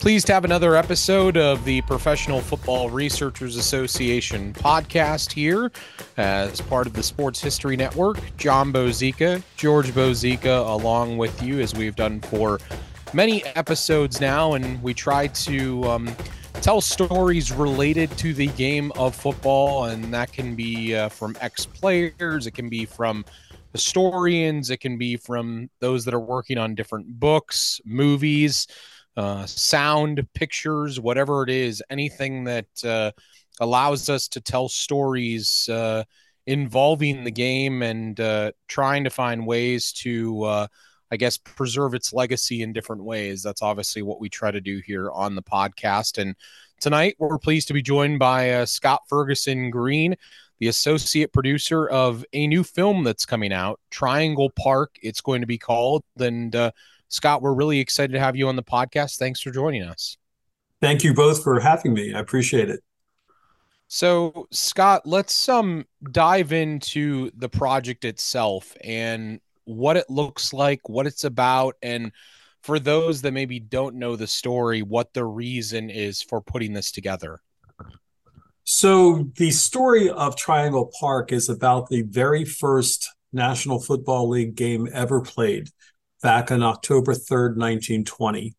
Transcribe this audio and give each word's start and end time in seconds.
Pleased 0.00 0.28
to 0.28 0.32
have 0.32 0.46
another 0.46 0.76
episode 0.76 1.36
of 1.36 1.62
the 1.66 1.82
Professional 1.82 2.40
Football 2.40 2.88
Researchers 2.88 3.56
Association 3.56 4.54
podcast 4.54 5.30
here 5.30 5.70
as 6.16 6.62
part 6.62 6.86
of 6.86 6.94
the 6.94 7.02
Sports 7.02 7.38
History 7.38 7.76
Network. 7.76 8.18
Jon 8.38 8.72
Bozeka, 8.72 9.42
George 9.58 9.88
Bozeka, 9.88 10.66
along 10.66 11.18
with 11.18 11.42
you 11.42 11.60
as 11.60 11.74
we've 11.74 11.96
done 11.96 12.18
for 12.22 12.58
many 13.12 13.44
episodes 13.44 14.22
now, 14.22 14.54
and 14.54 14.82
we 14.82 14.94
try 14.94 15.26
to 15.26 15.84
um, 15.84 16.16
tell 16.62 16.80
stories 16.80 17.52
related 17.52 18.10
to 18.16 18.32
the 18.32 18.46
game 18.46 18.92
of 18.92 19.14
football, 19.14 19.84
and 19.84 20.14
that 20.14 20.32
can 20.32 20.54
be 20.54 20.94
uh, 20.94 21.10
from 21.10 21.36
ex 21.42 21.66
players, 21.66 22.46
it 22.46 22.52
can 22.52 22.70
be 22.70 22.86
from 22.86 23.22
historians, 23.74 24.70
it 24.70 24.78
can 24.78 24.96
be 24.96 25.18
from 25.18 25.68
those 25.80 26.06
that 26.06 26.14
are 26.14 26.20
working 26.20 26.56
on 26.56 26.74
different 26.74 27.20
books, 27.20 27.82
movies 27.84 28.66
uh, 29.16 29.46
sound, 29.46 30.26
pictures, 30.34 31.00
whatever 31.00 31.42
it 31.42 31.50
is, 31.50 31.82
anything 31.90 32.44
that 32.44 32.84
uh, 32.84 33.10
allows 33.60 34.08
us 34.08 34.28
to 34.28 34.40
tell 34.40 34.68
stories 34.68 35.68
uh, 35.68 36.04
involving 36.46 37.24
the 37.24 37.30
game 37.30 37.82
and 37.82 38.18
uh, 38.20 38.52
trying 38.68 39.04
to 39.04 39.10
find 39.10 39.46
ways 39.46 39.92
to, 39.92 40.42
uh, 40.44 40.66
I 41.10 41.16
guess, 41.16 41.36
preserve 41.36 41.94
its 41.94 42.12
legacy 42.12 42.62
in 42.62 42.72
different 42.72 43.04
ways. 43.04 43.42
That's 43.42 43.62
obviously 43.62 44.02
what 44.02 44.20
we 44.20 44.28
try 44.28 44.50
to 44.50 44.60
do 44.60 44.80
here 44.86 45.10
on 45.10 45.34
the 45.34 45.42
podcast. 45.42 46.18
And 46.18 46.34
tonight 46.80 47.16
we're 47.18 47.38
pleased 47.38 47.68
to 47.68 47.74
be 47.74 47.82
joined 47.82 48.18
by 48.18 48.50
uh, 48.50 48.66
Scott 48.66 49.02
Ferguson 49.08 49.70
Greene. 49.70 50.16
The 50.60 50.68
associate 50.68 51.32
producer 51.32 51.88
of 51.88 52.24
a 52.34 52.46
new 52.46 52.62
film 52.62 53.02
that's 53.02 53.24
coming 53.24 53.52
out, 53.52 53.80
Triangle 53.90 54.50
Park, 54.50 54.96
it's 55.02 55.22
going 55.22 55.40
to 55.40 55.46
be 55.46 55.56
called. 55.56 56.02
And 56.18 56.54
Scott, 57.10 57.42
we're 57.42 57.52
really 57.52 57.80
excited 57.80 58.12
to 58.12 58.20
have 58.20 58.36
you 58.36 58.48
on 58.48 58.56
the 58.56 58.62
podcast. 58.62 59.18
Thanks 59.18 59.40
for 59.40 59.50
joining 59.50 59.82
us. 59.82 60.16
Thank 60.80 61.04
you 61.04 61.12
both 61.12 61.42
for 61.42 61.60
having 61.60 61.92
me. 61.92 62.14
I 62.14 62.20
appreciate 62.20 62.70
it. 62.70 62.80
So, 63.88 64.46
Scott, 64.52 65.02
let's 65.04 65.48
um 65.48 65.84
dive 66.12 66.52
into 66.52 67.32
the 67.36 67.48
project 67.48 68.04
itself 68.04 68.76
and 68.82 69.40
what 69.64 69.96
it 69.96 70.08
looks 70.08 70.52
like, 70.52 70.88
what 70.88 71.06
it's 71.06 71.24
about, 71.24 71.74
and 71.82 72.12
for 72.62 72.78
those 72.78 73.22
that 73.22 73.32
maybe 73.32 73.58
don't 73.58 73.96
know 73.96 74.14
the 74.14 74.28
story, 74.28 74.82
what 74.82 75.12
the 75.12 75.24
reason 75.24 75.90
is 75.90 76.22
for 76.22 76.40
putting 76.40 76.72
this 76.72 76.92
together. 76.92 77.40
So, 78.62 79.28
the 79.36 79.50
story 79.50 80.08
of 80.08 80.36
Triangle 80.36 80.92
Park 81.00 81.32
is 81.32 81.48
about 81.48 81.88
the 81.88 82.02
very 82.02 82.44
first 82.44 83.10
National 83.32 83.80
Football 83.80 84.28
League 84.28 84.54
game 84.54 84.88
ever 84.92 85.20
played 85.20 85.70
back 86.22 86.50
on 86.50 86.62
October 86.62 87.12
3rd, 87.12 87.56
1920. 87.56 88.54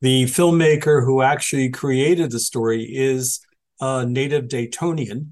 The 0.00 0.24
filmmaker 0.24 1.04
who 1.04 1.22
actually 1.22 1.70
created 1.70 2.30
the 2.30 2.40
story 2.40 2.82
is 2.84 3.40
a 3.80 4.04
native 4.04 4.44
Daytonian, 4.44 5.28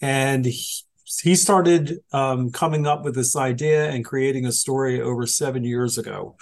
and 0.00 0.44
he, 0.44 0.66
he 1.22 1.34
started 1.34 1.98
um, 2.12 2.50
coming 2.50 2.86
up 2.86 3.04
with 3.04 3.14
this 3.14 3.36
idea 3.36 3.90
and 3.90 4.04
creating 4.04 4.46
a 4.46 4.52
story 4.52 5.00
over 5.00 5.26
seven 5.26 5.64
years 5.64 5.98
ago. 5.98 6.36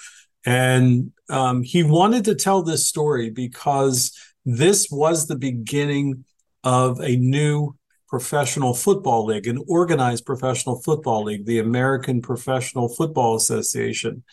And 0.44 1.12
um, 1.28 1.62
he 1.62 1.82
wanted 1.82 2.24
to 2.26 2.34
tell 2.34 2.62
this 2.62 2.86
story 2.86 3.30
because 3.30 4.12
this 4.44 4.88
was 4.90 5.26
the 5.26 5.36
beginning 5.36 6.24
of 6.64 7.00
a 7.00 7.16
new 7.16 7.76
professional 8.08 8.74
football 8.74 9.26
league, 9.26 9.46
an 9.46 9.62
organized 9.68 10.26
professional 10.26 10.80
football 10.82 11.24
league, 11.24 11.46
the 11.46 11.60
American 11.60 12.20
Professional 12.20 12.88
Football 12.88 13.36
Association. 13.36 14.24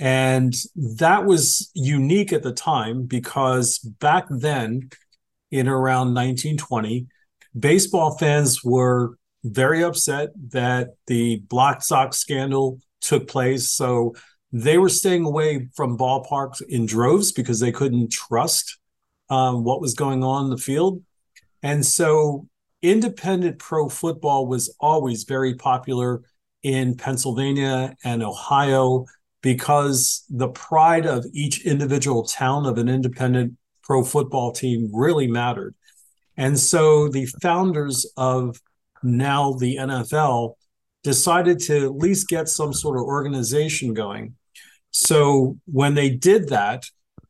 And 0.00 0.54
that 0.74 1.26
was 1.26 1.70
unique 1.74 2.32
at 2.32 2.42
the 2.42 2.54
time 2.54 3.04
because 3.04 3.78
back 3.78 4.24
then, 4.30 4.88
in 5.50 5.68
around 5.68 6.14
1920, 6.14 7.06
baseball 7.58 8.16
fans 8.16 8.64
were 8.64 9.18
very 9.44 9.84
upset 9.84 10.30
that 10.52 10.94
the 11.06 11.42
Black 11.48 11.82
Sox 11.82 12.16
scandal 12.16 12.80
took 13.02 13.28
place. 13.28 13.72
So 13.72 14.14
they 14.52 14.78
were 14.78 14.88
staying 14.88 15.26
away 15.26 15.68
from 15.74 15.98
ballparks 15.98 16.62
in 16.66 16.86
droves 16.86 17.30
because 17.30 17.60
they 17.60 17.72
couldn't 17.72 18.10
trust 18.10 18.78
um, 19.28 19.64
what 19.64 19.82
was 19.82 19.92
going 19.92 20.24
on 20.24 20.44
in 20.44 20.50
the 20.50 20.56
field. 20.56 21.02
And 21.62 21.84
so 21.84 22.48
independent 22.80 23.58
pro 23.58 23.90
football 23.90 24.46
was 24.46 24.74
always 24.80 25.24
very 25.24 25.56
popular 25.56 26.22
in 26.62 26.96
Pennsylvania 26.96 27.96
and 28.02 28.22
Ohio 28.22 29.04
because 29.42 30.24
the 30.28 30.48
pride 30.48 31.06
of 31.06 31.24
each 31.32 31.64
individual 31.64 32.24
town 32.24 32.66
of 32.66 32.78
an 32.78 32.88
independent 32.88 33.56
pro 33.82 34.04
football 34.04 34.52
team 34.52 34.90
really 34.92 35.26
mattered. 35.26 35.74
And 36.36 36.58
so 36.58 37.08
the 37.08 37.26
founders 37.42 38.10
of 38.16 38.60
now 39.02 39.52
the 39.54 39.76
NFL 39.76 40.54
decided 41.02 41.58
to 41.60 41.84
at 41.86 41.96
least 41.96 42.28
get 42.28 42.48
some 42.48 42.72
sort 42.72 42.98
of 42.98 43.04
organization 43.04 43.94
going. 43.94 44.34
So 44.90 45.58
when 45.66 45.94
they 45.94 46.10
did 46.10 46.48
that, 46.48 46.84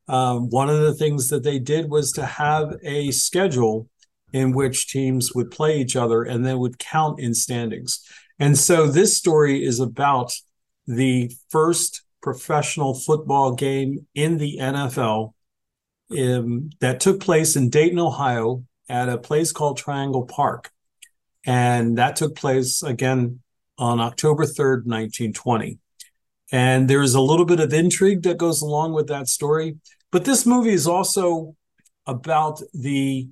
um, 0.09 0.51
one 0.51 0.69
of 0.69 0.81
the 0.81 0.95
things 0.95 1.29
that 1.29 1.45
they 1.45 1.59
did 1.59 1.89
was 1.89 2.13
to 2.13 2.27
have 2.27 2.75
a 2.83 3.13
schedule 3.13 3.89
in 4.33 4.53
which 4.53 4.91
teams 4.91 5.35
would 5.35 5.51
play 5.51 5.81
each 5.81 5.97
other 5.97 6.23
and 6.23 6.45
they 6.45 6.55
would 6.55 6.79
count 6.79 7.21
in 7.21 7.35
standings. 7.35 8.05
And 8.39 8.59
so 8.59 8.87
this 8.87 9.17
story 9.17 9.65
is 9.65 9.81
about 9.81 10.33
the 10.91 11.31
first 11.51 12.03
professional 12.21 12.95
football 12.95 13.55
game 13.55 14.07
in 14.15 14.39
the 14.39 14.59
NFL 14.61 15.33
um, 16.19 16.71
that 16.81 17.01
took 17.01 17.21
place 17.21 17.55
in 17.55 17.71
Dayton, 17.71 17.99
Ohio, 17.99 18.65
at 18.89 19.09
a 19.09 19.17
place 19.17 19.53
called 19.53 19.79
Triangle 19.79 20.27
Park. 20.27 20.71
And 21.47 21.97
that 21.97 22.17
took 22.17 22.35
place 22.35 22.83
again 22.83 23.41
on 23.79 24.01
October 24.01 24.45
3rd, 24.45 24.85
1920. 24.85 25.79
And 26.53 26.91
there's 26.91 27.15
a 27.15 27.21
little 27.21 27.47
bit 27.47 27.61
of 27.61 27.73
intrigue 27.73 28.23
that 28.23 28.37
goes 28.37 28.61
along 28.61 28.93
with 28.93 29.07
that 29.07 29.29
story. 29.29 29.77
But 30.11 30.25
this 30.25 30.45
movie 30.45 30.73
is 30.73 30.89
also 30.89 31.55
about 32.05 32.61
the 32.75 33.29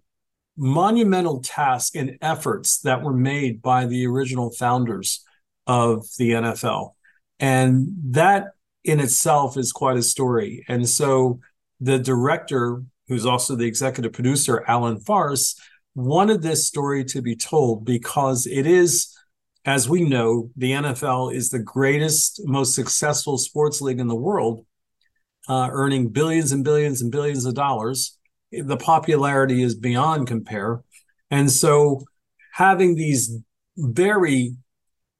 monumental 0.57 1.41
task 1.41 1.97
and 1.97 2.19
efforts 2.23 2.79
that 2.81 3.03
were 3.03 3.13
made 3.13 3.61
by 3.61 3.87
the 3.87 4.07
original 4.07 4.53
founders 4.53 5.25
of 5.67 6.07
the 6.19 6.31
NFL. 6.31 6.93
And 7.41 7.89
that 8.11 8.49
in 8.85 9.01
itself 9.01 9.57
is 9.57 9.73
quite 9.73 9.97
a 9.97 10.03
story. 10.03 10.65
And 10.69 10.89
so 10.89 11.41
the 11.81 11.99
director, 11.99 12.83
who's 13.07 13.27
also 13.27 13.55
the 13.55 13.67
executive 13.67 14.13
producer, 14.13 14.65
Alan 14.67 15.01
Farst, 15.01 15.61
wanted 15.95 16.43
this 16.43 16.67
story 16.67 17.05
to 17.05 17.21
be 17.21 17.37
told 17.37 17.85
because 17.85 18.47
it 18.47 18.67
is, 18.67 19.17
as 19.65 19.89
we 19.89 20.03
know, 20.03 20.51
the 20.57 20.73
NFL 20.73 21.35
is 21.35 21.51
the 21.51 21.59
greatest, 21.59 22.41
most 22.45 22.75
successful 22.75 23.39
sports 23.39 23.81
league 23.81 24.01
in 24.01 24.09
the 24.09 24.15
world, 24.15 24.65
uh, 25.49 25.69
earning 25.71 26.09
billions 26.09 26.53
and 26.53 26.65
billions 26.65 27.03
and 27.03 27.11
billions 27.11 27.45
of 27.45 27.55
dollars. 27.55 28.17
The 28.53 28.77
popularity 28.77 29.63
is 29.63 29.75
beyond 29.75 30.27
compare. 30.27 30.83
And 31.31 31.51
so 31.51 32.03
having 32.53 32.95
these 32.95 33.37
very 33.77 34.57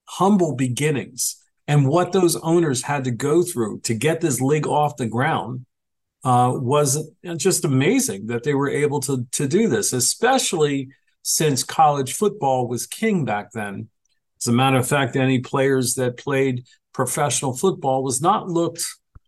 humble 0.05 0.55
beginnings 0.55 1.37
and 1.69 1.87
what 1.87 2.13
those 2.13 2.35
owners 2.37 2.83
had 2.83 3.05
to 3.05 3.11
go 3.11 3.43
through 3.43 3.81
to 3.81 3.95
get 3.95 4.23
this 4.23 4.41
league 4.41 4.67
off 4.67 4.97
the 4.97 5.07
ground 5.07 5.67
uh, 6.25 6.53
was 6.55 7.11
just 7.37 7.65
amazing 7.65 8.27
that 8.27 8.43
they 8.43 8.55
were 8.55 8.71
able 8.71 8.99
to 9.01 9.27
to 9.33 9.47
do 9.47 9.69
this, 9.69 9.93
especially 9.93 10.89
since 11.23 11.63
college 11.63 12.15
football 12.15 12.67
was 12.67 12.87
king 12.87 13.25
back 13.25 13.53
then. 13.53 13.89
As 14.41 14.49
a 14.49 14.53
matter 14.53 14.79
of 14.79 14.89
fact, 14.89 15.15
any 15.15 15.41
players 15.41 15.95
that 15.95 16.17
played 16.17 16.65
professional 16.93 17.57
football 17.57 18.03
was 18.03 18.21
not 18.21 18.49
looked 18.49 18.85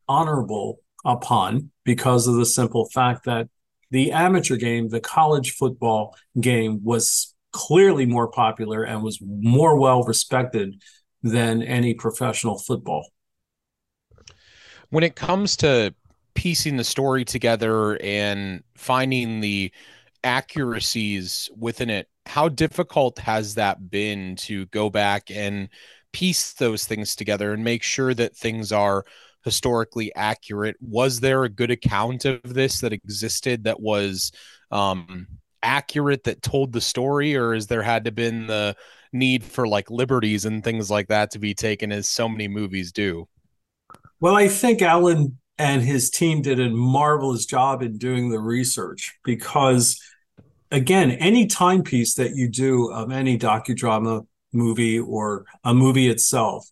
honorable 0.09 0.81
upon 1.05 1.71
because 1.85 2.27
of 2.27 2.35
the 2.35 2.47
simple 2.47 2.89
fact 2.89 3.25
that 3.25 3.49
the 3.91 4.13
amateur 4.13 4.57
game, 4.57 4.89
the 4.89 5.01
college 5.01 5.53
football 5.53 6.17
game, 6.41 6.83
was 6.83 7.35
clearly 7.53 8.07
more 8.07 8.29
popular 8.29 8.85
and 8.85 9.03
was 9.03 9.19
more 9.23 9.77
well 9.77 10.05
respected 10.05 10.81
than 11.23 11.63
any 11.63 11.95
professional 11.95 12.59
football. 12.59 13.07
When 14.91 15.05
it 15.05 15.15
comes 15.15 15.57
to 15.59 15.95
piecing 16.35 16.77
the 16.77 16.85
story 16.85 17.25
together 17.25 18.03
and 18.03 18.63
finding 18.75 19.41
the 19.41 19.73
accuracies 20.25 21.51
within 21.57 21.91
it, 21.91 22.09
how 22.27 22.49
difficult 22.49 23.19
has 23.19 23.55
that 23.55 23.91
been 23.91 24.37
to 24.37 24.67
go 24.67 24.91
back 24.91 25.31
and 25.31 25.69
piece 26.13 26.53
those 26.55 26.85
things 26.85 27.15
together 27.15 27.53
and 27.53 27.63
make 27.63 27.83
sure 27.83 28.15
that 28.15 28.37
things 28.37 28.73
are 28.73 29.05
historically 29.45 30.15
accurate? 30.15 30.77
Was 30.81 31.21
there 31.21 31.45
a 31.45 31.49
good 31.49 31.71
account 31.71 32.25
of 32.25 32.41
this 32.43 32.81
that 32.81 32.93
existed 32.93 33.65
that 33.65 33.81
was 33.81 34.33
um, 34.71 35.27
accurate 35.63 36.25
that 36.25 36.43
told 36.43 36.73
the 36.73 36.81
story, 36.81 37.37
or 37.37 37.55
is 37.55 37.67
there 37.67 37.83
had 37.83 38.05
to 38.05 38.13
been 38.13 38.47
the 38.47 38.77
need 39.13 39.45
for 39.45 39.67
like 39.67 39.91
liberties 39.91 40.45
and 40.45 40.63
things 40.63 40.91
like 40.91 41.09
that 41.09 41.31
to 41.33 41.39
be 41.39 41.55
taken 41.55 41.93
as 41.93 42.09
so 42.09 42.29
many 42.29 42.49
movies 42.49 42.93
do. 42.93 43.29
Well, 44.21 44.37
I 44.37 44.49
think 44.49 44.83
Alan 44.83 45.39
and 45.61 45.83
his 45.83 46.09
team 46.09 46.41
did 46.41 46.59
a 46.59 46.71
marvelous 46.71 47.45
job 47.45 47.83
in 47.83 47.99
doing 47.99 48.31
the 48.31 48.39
research 48.39 49.19
because 49.25 50.01
again 50.71 51.11
any 51.13 51.47
timepiece 51.47 52.15
that 52.15 52.35
you 52.35 52.49
do 52.49 52.91
of 52.91 53.13
any 53.13 53.39
docudrama 53.39 54.27
movie 54.53 54.99
or 54.99 55.45
a 55.63 55.75
movie 55.75 56.09
itself 56.09 56.67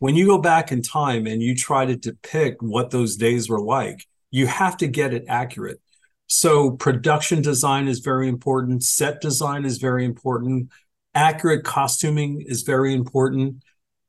when 0.00 0.16
you 0.16 0.26
go 0.26 0.38
back 0.38 0.72
in 0.72 0.82
time 0.82 1.26
and 1.26 1.40
you 1.40 1.54
try 1.54 1.86
to 1.86 1.94
depict 1.94 2.60
what 2.62 2.90
those 2.90 3.14
days 3.14 3.48
were 3.48 3.60
like 3.60 4.04
you 4.32 4.48
have 4.48 4.76
to 4.76 4.88
get 4.88 5.14
it 5.14 5.24
accurate 5.28 5.80
so 6.26 6.72
production 6.72 7.42
design 7.42 7.86
is 7.86 8.00
very 8.00 8.28
important 8.28 8.82
set 8.82 9.20
design 9.20 9.64
is 9.64 9.78
very 9.78 10.04
important 10.04 10.68
accurate 11.14 11.64
costuming 11.64 12.42
is 12.46 12.62
very 12.62 12.94
important. 12.94 13.62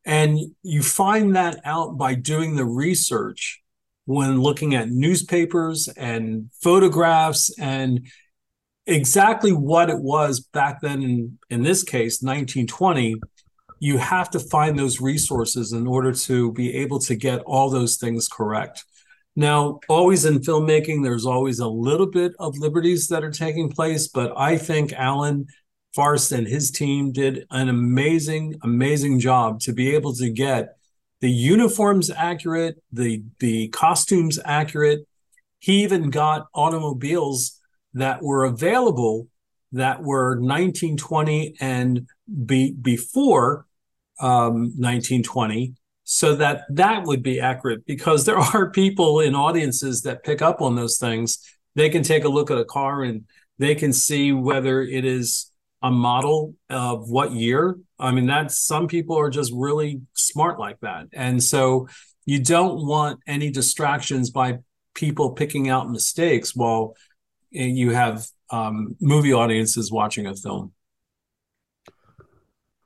And 0.05 0.39
you 0.63 0.81
find 0.81 1.35
that 1.35 1.61
out 1.63 1.97
by 1.97 2.15
doing 2.15 2.55
the 2.55 2.65
research 2.65 3.61
when 4.05 4.41
looking 4.41 4.75
at 4.75 4.89
newspapers 4.89 5.88
and 5.95 6.50
photographs 6.61 7.57
and 7.57 8.05
exactly 8.85 9.51
what 9.51 9.89
it 9.89 10.00
was 10.00 10.41
back 10.41 10.81
then 10.81 11.01
in, 11.01 11.39
in 11.50 11.63
this 11.63 11.83
case 11.83 12.21
1920 12.21 13.15
you 13.79 13.97
have 13.97 14.29
to 14.29 14.39
find 14.39 14.77
those 14.77 15.01
resources 15.01 15.73
in 15.73 15.88
order 15.88 16.13
to 16.13 16.51
be 16.53 16.73
able 16.73 17.00
to 17.00 17.15
get 17.15 17.41
all 17.41 17.69
those 17.69 17.97
things 17.97 18.27
correct. 18.27 18.85
Now 19.35 19.79
always 19.89 20.25
in 20.25 20.39
filmmaking 20.39 21.03
there's 21.03 21.25
always 21.25 21.59
a 21.59 21.67
little 21.67 22.07
bit 22.07 22.33
of 22.39 22.57
liberties 22.57 23.07
that 23.07 23.23
are 23.23 23.31
taking 23.31 23.69
place 23.69 24.07
but 24.07 24.31
i 24.38 24.57
think 24.57 24.94
alan 24.94 25.47
farst 25.94 26.31
and 26.31 26.48
his 26.48 26.72
team 26.72 27.12
did 27.12 27.45
an 27.51 27.69
amazing 27.69 28.56
amazing 28.63 29.19
job 29.19 29.60
to 29.62 29.74
be 29.74 29.94
able 29.95 30.13
to 30.13 30.30
get 30.30 30.75
the 31.22 31.31
uniforms 31.31 32.12
accurate, 32.12 32.81
the 32.92 33.24
the 33.40 33.69
costumes 33.69 34.40
accurate. 34.44 35.07
He 35.60 35.84
even 35.84 36.10
got 36.10 36.48
automobiles 36.54 37.62
that 37.94 38.22
were 38.22 38.44
available 38.44 39.28
that 39.72 40.04
were 40.04 40.40
1920 40.40 41.56
and 41.62 42.07
be, 42.46 42.74
before 42.74 43.66
um, 44.19 44.74
1920 44.75 45.74
so 46.04 46.36
that 46.36 46.66
that 46.69 47.04
would 47.06 47.24
be 47.24 47.39
accurate 47.39 47.86
because 47.86 48.25
there 48.25 48.38
are 48.54 48.69
people 48.69 49.19
in 49.19 49.34
audiences 49.34 50.01
that 50.01 50.24
pick 50.24 50.42
up 50.42 50.62
on 50.62 50.75
those 50.75 50.98
things 50.98 51.39
they 51.75 51.89
can 51.89 52.04
take 52.04 52.24
a 52.24 52.30
look 52.30 52.51
at 52.51 52.57
a 52.57 52.66
car 52.66 53.04
and 53.04 53.25
they 53.57 53.75
can 53.75 53.94
see 53.94 54.31
whether 54.31 54.81
it 54.81 55.06
is 55.06 55.51
a 55.83 55.91
model 55.91 56.56
of 56.69 57.09
what 57.09 57.33
year. 57.33 57.77
I 58.00 58.12
mean, 58.12 58.25
that's 58.25 58.57
some 58.57 58.88
people 58.88 59.19
are 59.19 59.30
just 59.30 59.51
really 59.53 60.01
smart 60.13 60.57
like 60.57 60.80
that. 60.80 61.07
And 61.12 61.44
so 61.44 61.89
you 62.25 62.39
don't 62.39 62.88
want 62.88 63.19
any 63.27 63.51
distractions 63.51 64.31
by 64.31 64.59
people 64.95 65.31
picking 65.31 65.69
out 65.69 65.89
mistakes 65.89 66.56
while 66.56 66.95
you 67.51 67.91
have 67.91 68.25
um, 68.50 68.95
movie 69.01 69.33
audiences 69.33 69.91
watching 69.91 70.25
a 70.25 70.35
film. 70.35 70.71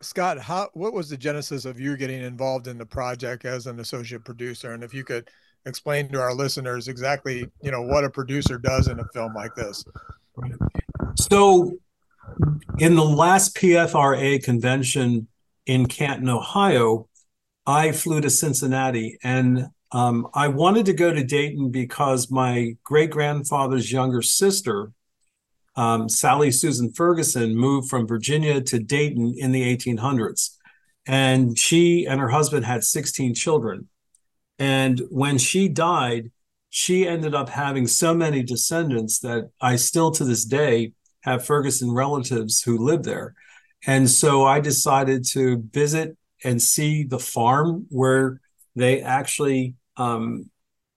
Scott, 0.02 0.40
how 0.40 0.70
what 0.74 0.94
was 0.94 1.10
the 1.10 1.18
genesis 1.18 1.66
of 1.66 1.80
you 1.80 1.98
getting 1.98 2.22
involved 2.22 2.68
in 2.68 2.78
the 2.78 2.86
project 2.86 3.46
as 3.46 3.68
an 3.68 3.80
associate 3.80 4.24
producer? 4.24 4.74
And 4.74 4.84
if 4.84 4.94
you 4.94 5.04
could 5.04 5.30
explain 5.66 6.10
to 6.10 6.20
our 6.20 6.34
listeners 6.34 6.88
exactly, 6.88 7.48
you 7.62 7.72
know, 7.72 7.82
what 7.82 8.04
a 8.04 8.10
producer 8.10 8.58
does 8.58 8.88
in 8.88 9.00
a 9.00 9.06
film 9.14 9.34
like 9.34 9.54
this. 9.56 9.84
So 11.20 11.78
in 12.78 12.96
the 12.96 13.04
last 13.04 13.56
PFRA 13.56 14.44
convention 14.44 15.28
in 15.66 15.86
Canton, 15.88 16.30
Ohio, 16.30 17.08
I 17.66 17.92
flew 17.92 18.22
to 18.22 18.30
Cincinnati 18.30 19.18
and 19.24 19.68
um, 19.92 20.28
I 20.34 20.50
wanted 20.50 20.86
to 20.88 20.94
go 20.94 21.14
to 21.14 21.24
Dayton 21.24 21.72
because 21.72 22.30
my 22.30 22.76
great 22.84 23.10
grandfather's 23.10 23.92
younger 23.92 24.22
sister, 24.22 24.92
um, 25.76 26.10
Sally 26.10 26.52
Susan 26.52 26.92
Ferguson, 26.92 27.56
moved 27.56 27.90
from 27.90 28.08
Virginia 28.08 28.62
to 28.62 28.80
Dayton 28.80 29.36
in 29.38 29.52
the 29.52 29.64
1800s. 29.76 30.52
And 31.06 31.58
she 31.58 32.06
and 32.06 32.20
her 32.20 32.30
husband 32.30 32.66
had 32.66 32.84
16 32.84 33.34
children. 33.34 33.88
And 34.60 35.02
when 35.10 35.38
she 35.38 35.70
died, 35.70 36.32
she 36.70 37.08
ended 37.08 37.34
up 37.34 37.48
having 37.48 37.88
so 37.88 38.14
many 38.14 38.44
descendants 38.44 39.20
that 39.20 39.50
I 39.62 39.78
still 39.78 40.12
to 40.12 40.26
this 40.26 40.44
day 40.44 40.94
have 41.28 41.46
Ferguson 41.46 41.92
relatives 41.92 42.62
who 42.62 42.78
live 42.78 43.04
there. 43.04 43.36
And 43.86 44.10
so 44.10 44.46
I 44.46 44.60
decided 44.60 45.26
to 45.32 45.64
visit 45.72 46.18
and 46.44 46.62
see 46.62 47.04
the 47.04 47.20
farm 47.20 47.86
where 47.90 48.40
they 48.76 49.02
actually 49.02 49.76
um, 49.98 50.50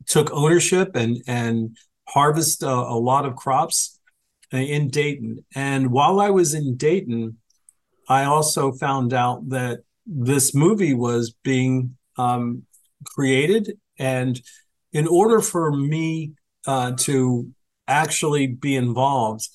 took 0.06 0.30
ownership 0.30 0.94
and, 0.94 1.22
and 1.26 1.76
harvest 2.08 2.62
a, 2.62 2.70
a 2.70 2.98
lot 2.98 3.26
of 3.26 3.36
crops 3.36 3.98
in 4.52 4.88
Dayton. 4.88 5.44
And 5.54 5.90
while 5.90 6.20
I 6.20 6.30
was 6.30 6.54
in 6.54 6.76
Dayton, 6.76 7.38
I 8.08 8.24
also 8.24 8.72
found 8.72 9.12
out 9.12 9.48
that 9.50 9.80
this 10.06 10.54
movie 10.54 10.94
was 10.94 11.34
being 11.42 11.96
um, 12.18 12.64
created. 13.04 13.78
And 13.98 14.40
in 14.92 15.06
order 15.06 15.40
for 15.40 15.70
me 15.70 16.32
uh, 16.66 16.92
to 16.98 17.50
actually 17.86 18.46
be 18.46 18.76
involved, 18.76 19.48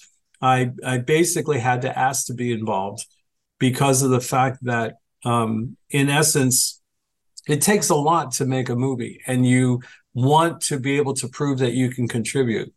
I 0.46 0.72
I 0.86 0.98
basically 1.00 1.60
had 1.60 1.82
to 1.82 1.98
ask 2.08 2.28
to 2.28 2.34
be 2.34 2.52
involved 2.52 3.06
because 3.60 4.02
of 4.04 4.12
the 4.12 4.22
fact 4.22 4.58
that 4.64 4.96
um, 5.24 5.78
in 5.90 6.10
essence 6.10 6.82
it 7.48 7.62
takes 7.62 7.90
a 7.90 7.96
lot 7.96 8.32
to 8.34 8.46
make 8.46 8.70
a 8.70 8.76
movie 8.76 9.22
and 9.28 9.46
you 9.46 9.82
want 10.14 10.62
to 10.62 10.80
be 10.80 10.98
able 10.98 11.14
to 11.14 11.28
prove 11.28 11.60
that 11.60 11.74
you 11.74 11.90
can 11.90 12.08
contribute. 12.08 12.74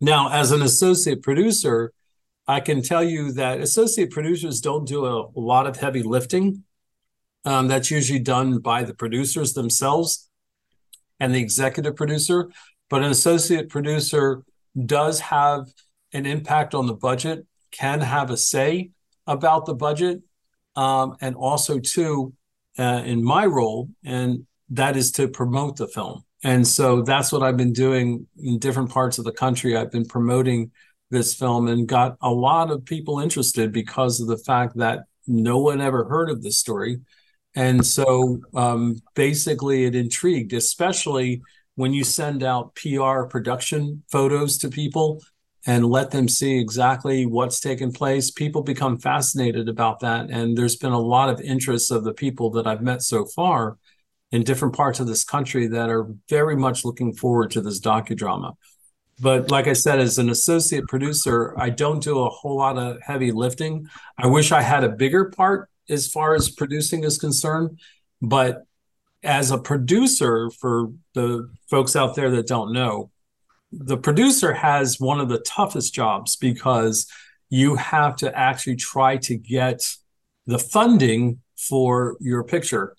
Now, 0.00 0.30
as 0.30 0.52
an 0.52 0.62
associate 0.62 1.22
producer, 1.22 1.92
I 2.46 2.60
can 2.60 2.82
tell 2.82 3.02
you 3.02 3.32
that 3.32 3.60
associate 3.60 4.10
producers 4.10 4.60
don't 4.60 4.86
do 4.86 5.04
a, 5.06 5.26
a 5.26 5.40
lot 5.52 5.66
of 5.66 5.76
heavy 5.76 6.02
lifting. 6.02 6.64
Um, 7.44 7.68
that's 7.68 7.90
usually 7.90 8.18
done 8.18 8.58
by 8.58 8.84
the 8.84 8.94
producers 8.94 9.54
themselves 9.54 10.28
and 11.18 11.34
the 11.34 11.40
executive 11.40 11.96
producer. 11.96 12.50
But 12.90 13.02
an 13.02 13.10
associate 13.10 13.68
producer 13.70 14.42
does 14.84 15.20
have 15.20 15.68
an 16.12 16.26
impact 16.26 16.74
on 16.74 16.86
the 16.86 16.94
budget, 16.94 17.46
can 17.70 18.00
have 18.00 18.30
a 18.30 18.36
say 18.36 18.90
about 19.26 19.66
the 19.66 19.74
budget, 19.74 20.20
um, 20.76 21.16
and 21.20 21.36
also 21.36 21.78
too, 21.78 22.32
uh, 22.78 23.02
in 23.04 23.22
my 23.22 23.46
role, 23.46 23.88
and 24.04 24.46
that 24.70 24.96
is 24.96 25.12
to 25.12 25.28
promote 25.28 25.76
the 25.76 25.88
film. 25.88 26.24
And 26.42 26.66
so 26.66 27.02
that's 27.02 27.32
what 27.32 27.42
I've 27.42 27.56
been 27.56 27.72
doing 27.72 28.26
in 28.42 28.58
different 28.58 28.90
parts 28.90 29.18
of 29.18 29.24
the 29.24 29.32
country. 29.32 29.76
I've 29.76 29.90
been 29.90 30.06
promoting 30.06 30.70
this 31.10 31.34
film 31.34 31.68
and 31.68 31.86
got 31.86 32.16
a 32.22 32.30
lot 32.30 32.70
of 32.70 32.84
people 32.84 33.20
interested 33.20 33.72
because 33.72 34.20
of 34.20 34.28
the 34.28 34.38
fact 34.38 34.76
that 34.76 35.00
no 35.26 35.58
one 35.58 35.80
ever 35.80 36.04
heard 36.04 36.30
of 36.30 36.42
this 36.42 36.58
story. 36.58 37.00
And 37.54 37.84
so 37.84 38.38
um, 38.54 38.96
basically, 39.14 39.84
it 39.84 39.94
intrigued, 39.94 40.52
especially 40.52 41.42
when 41.74 41.92
you 41.92 42.04
send 42.04 42.42
out 42.42 42.74
PR 42.76 43.22
production 43.24 44.02
photos 44.10 44.58
to 44.58 44.68
people 44.68 45.20
and 45.66 45.84
let 45.84 46.10
them 46.10 46.28
see 46.28 46.58
exactly 46.58 47.26
what's 47.26 47.60
taken 47.60 47.92
place. 47.92 48.30
People 48.30 48.62
become 48.62 48.98
fascinated 48.98 49.68
about 49.68 50.00
that. 50.00 50.30
And 50.30 50.56
there's 50.56 50.76
been 50.76 50.92
a 50.92 51.00
lot 51.00 51.28
of 51.28 51.40
interest 51.40 51.90
of 51.90 52.04
the 52.04 52.14
people 52.14 52.50
that 52.52 52.66
I've 52.66 52.82
met 52.82 53.02
so 53.02 53.26
far 53.26 53.76
in 54.32 54.42
different 54.42 54.74
parts 54.74 55.00
of 55.00 55.06
this 55.06 55.24
country 55.24 55.66
that 55.66 55.90
are 55.90 56.08
very 56.28 56.56
much 56.56 56.84
looking 56.84 57.12
forward 57.12 57.50
to 57.50 57.60
this 57.60 57.80
docudrama. 57.80 58.54
But 59.20 59.50
like 59.50 59.66
I 59.66 59.74
said, 59.74 59.98
as 59.98 60.16
an 60.16 60.30
associate 60.30 60.86
producer, 60.88 61.54
I 61.58 61.68
don't 61.68 62.02
do 62.02 62.20
a 62.20 62.30
whole 62.30 62.56
lot 62.56 62.78
of 62.78 63.02
heavy 63.02 63.32
lifting. 63.32 63.86
I 64.16 64.28
wish 64.28 64.50
I 64.50 64.62
had 64.62 64.82
a 64.82 64.88
bigger 64.88 65.26
part 65.26 65.68
as 65.90 66.06
far 66.06 66.34
as 66.34 66.48
producing 66.48 67.04
is 67.04 67.18
concerned. 67.18 67.78
But 68.22 68.64
as 69.22 69.50
a 69.50 69.58
producer, 69.58 70.50
for 70.50 70.92
the 71.14 71.50
folks 71.68 71.96
out 71.96 72.14
there 72.14 72.30
that 72.30 72.46
don't 72.46 72.72
know, 72.72 73.10
the 73.72 73.96
producer 73.96 74.52
has 74.52 74.98
one 74.98 75.20
of 75.20 75.28
the 75.28 75.38
toughest 75.40 75.94
jobs 75.94 76.36
because 76.36 77.06
you 77.48 77.76
have 77.76 78.16
to 78.16 78.36
actually 78.36 78.76
try 78.76 79.16
to 79.16 79.36
get 79.36 79.82
the 80.46 80.58
funding 80.58 81.40
for 81.56 82.16
your 82.20 82.42
picture. 82.44 82.96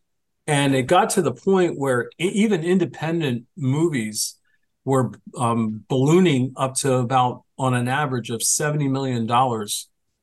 And 0.48 0.76
it 0.76 0.84
got 0.84 1.10
to 1.12 1.22
the 1.22 1.34
point 1.34 1.78
where 1.78 2.10
even 2.18 2.64
independent 2.64 3.46
movies 3.58 4.36
were 4.84 5.12
um, 5.38 5.84
ballooning 5.88 6.54
up 6.58 6.76
to 6.76 6.96
about, 6.96 7.44
on 7.58 7.74
an 7.74 7.88
average 7.88 8.30
of 8.30 8.42
$70 8.42 8.90
million 8.90 9.28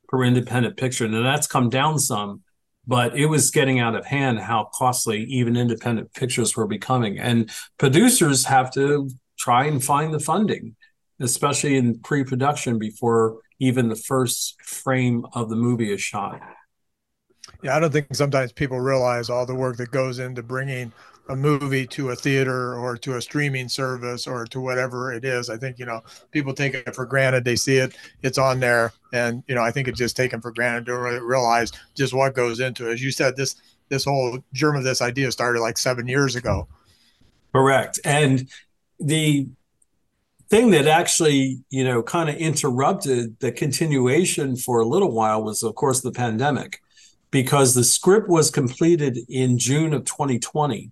per 0.09 0.25
independent 0.25 0.77
picture. 0.77 1.05
And 1.05 1.15
that's 1.15 1.47
come 1.47 1.71
down 1.71 1.99
some, 1.99 2.43
but 2.87 3.17
it 3.17 3.27
was 3.27 3.51
getting 3.51 3.79
out 3.79 3.95
of 3.95 4.05
hand 4.05 4.41
how 4.41 4.71
costly 4.75 5.25
even 5.25 5.57
independent 5.57 6.13
pictures 6.13 6.57
were 6.57 6.67
becoming. 6.67 7.19
And 7.19 7.51
producers 7.79 8.45
have 8.47 8.73
to 8.73 9.11
try 9.39 9.67
and 9.67 9.83
find 9.83 10.13
the 10.13 10.21
funding, 10.21 10.77
especially 11.21 11.77
in 11.77 11.99
pre 12.01 12.25
production 12.25 12.79
before 12.79 13.39
even 13.59 13.89
the 13.89 13.97
first 13.97 14.61
frame 14.63 15.27
of 15.33 15.49
the 15.49 15.57
movie 15.57 15.93
is 15.93 16.01
shot. 16.01 16.41
Yeah, 17.63 17.77
I 17.77 17.81
don't 17.81 17.93
think 17.93 18.15
sometimes 18.15 18.53
people 18.53 18.79
realize 18.79 19.31
all 19.31 19.47
the 19.47 19.55
work 19.55 19.77
that 19.79 19.91
goes 19.91 20.19
into 20.21 20.43
bringing 20.43 20.93
a 21.29 21.37
movie 21.37 21.87
to 21.87 22.11
a 22.11 22.17
theater 22.17 22.75
or 22.77 22.97
to 22.97 23.17
a 23.17 23.23
streaming 23.23 23.69
service 23.69 24.27
or 24.27 24.47
to 24.47 24.61
whatever 24.61 25.13
it 25.13 25.25
is. 25.25 25.51
I 25.51 25.57
think, 25.57 25.79
you 25.79 25.85
know, 25.85 26.03
people 26.31 26.55
take 26.55 26.75
it 26.75 26.95
for 26.95 27.05
granted. 27.05 27.45
They 27.45 27.57
see 27.57 27.77
it, 27.77 27.97
it's 28.23 28.39
on 28.39 28.61
there. 28.61 28.93
And, 29.13 29.43
you 29.47 29.55
know, 29.55 29.63
I 29.63 29.71
think 29.71 29.89
it's 29.89 29.99
just 29.99 30.17
taken 30.17 30.41
for 30.41 30.53
granted 30.53 30.87
to 30.87 30.97
really 30.97 31.21
realize 31.21 31.73
just 31.95 32.15
what 32.15 32.35
goes 32.35 32.61
into 32.61 32.89
it. 32.89 32.95
As 32.95 33.03
you 33.03 33.11
said, 33.11 33.37
this, 33.37 33.57
this 33.89 34.05
whole 34.05 34.39
germ 34.55 34.77
of 34.77 34.85
this 34.85 35.03
idea 35.03 35.31
started 35.33 35.61
like 35.61 35.77
seven 35.77 36.09
years 36.09 36.35
ago. 36.37 36.67
Correct. 37.53 37.99
And 38.05 38.49
the 38.99 39.49
thing 40.49 40.71
that 40.71 40.87
actually, 40.87 41.63
you 41.71 41.85
know, 41.85 42.03
kind 42.03 42.31
of 42.31 42.37
interrupted 42.37 43.39
the 43.41 43.53
continuation 43.53 44.57
for 44.57 44.81
a 44.81 44.87
little 44.87 45.13
while 45.13 45.43
was, 45.43 45.63
of 45.63 45.75
course, 45.75 46.01
the 46.01 46.13
pandemic, 46.13 46.81
because 47.31 47.75
the 47.75 47.85
script 47.85 48.29
was 48.29 48.51
completed 48.51 49.19
in 49.29 49.59
June 49.59 49.93
of 49.93 50.05
2020. 50.05 50.91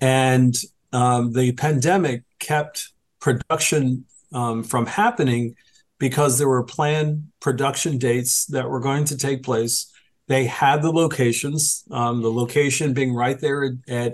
And 0.00 0.56
um, 0.92 1.32
the 1.32 1.52
pandemic 1.52 2.24
kept 2.38 2.92
production 3.20 4.06
um, 4.32 4.64
from 4.64 4.86
happening 4.86 5.54
because 5.98 6.38
there 6.38 6.48
were 6.48 6.64
planned 6.64 7.28
production 7.40 7.98
dates 7.98 8.46
that 8.46 8.68
were 8.68 8.80
going 8.80 9.04
to 9.04 9.16
take 9.16 9.42
place. 9.42 9.92
They 10.26 10.46
had 10.46 10.82
the 10.82 10.90
locations, 10.90 11.84
um, 11.90 12.22
the 12.22 12.32
location 12.32 12.94
being 12.94 13.14
right 13.14 13.38
there 13.38 13.64
at, 13.64 13.72
at 13.88 14.12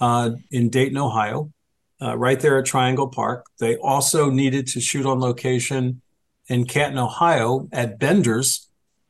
uh, 0.00 0.30
in 0.50 0.70
Dayton, 0.70 0.96
Ohio, 0.96 1.52
uh, 2.00 2.16
right 2.16 2.38
there 2.40 2.58
at 2.58 2.66
Triangle 2.66 3.08
Park. 3.08 3.46
They 3.58 3.76
also 3.76 4.30
needed 4.30 4.66
to 4.68 4.80
shoot 4.80 5.06
on 5.06 5.20
location 5.20 6.02
in 6.48 6.66
Canton, 6.66 6.98
Ohio, 6.98 7.68
at 7.72 7.98
Bender's 7.98 8.68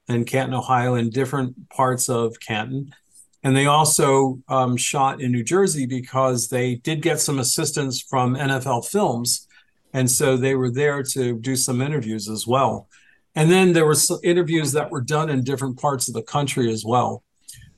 in 0.09 0.25
Canton, 0.25 0.55
Ohio, 0.55 0.95
in 0.95 1.11
different 1.11 1.69
parts 1.71 2.09
of 2.09 2.39
Canton. 2.41 2.95
And 3.43 3.57
they 3.57 3.67
also 3.67 4.41
um, 4.49 4.77
shot 4.77 5.21
in 5.21 5.33
New 5.33 5.45
Jersey 5.45 5.87
because 5.87 6.49
they 6.49 6.77
did 6.77 7.03
get 7.03 7.21
some 7.21 7.39
assistance 7.39 8.01
from 8.01 8.35
NFL 8.35 8.87
Films. 8.87 9.47
And 9.93 10.11
so 10.11 10.37
they 10.37 10.55
were 10.55 10.71
there 10.71 11.03
to 11.03 11.39
do 11.39 11.57
some 11.57 11.81
interviews 11.81 12.29
as 12.29 12.47
well. 12.47 12.89
And 13.35 13.51
then 13.51 13.73
there 13.73 13.87
were 13.87 13.97
interviews 14.23 14.73
that 14.73 14.91
were 14.91 15.01
done 15.01 15.29
in 15.29 15.45
different 15.45 15.79
parts 15.79 16.09
of 16.09 16.15
the 16.15 16.23
country 16.23 16.73
as 16.73 16.85
well. 16.85 17.23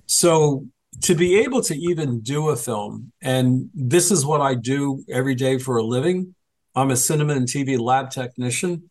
So 0.07 0.67
to 1.03 1.15
be 1.15 1.39
able 1.39 1.63
to 1.63 1.75
even 1.75 2.21
do 2.21 2.49
a 2.49 2.57
film, 2.57 3.13
and 3.23 3.71
this 3.75 4.11
is 4.11 4.27
what 4.27 4.41
I 4.41 4.55
do 4.55 5.05
every 5.11 5.35
day 5.35 5.59
for 5.59 5.77
a 5.77 5.83
living. 5.83 6.35
I'm 6.75 6.91
a 6.91 6.97
cinema 6.97 7.35
and 7.35 7.47
TV 7.47 7.79
lab 7.79 8.11
technician. 8.11 8.91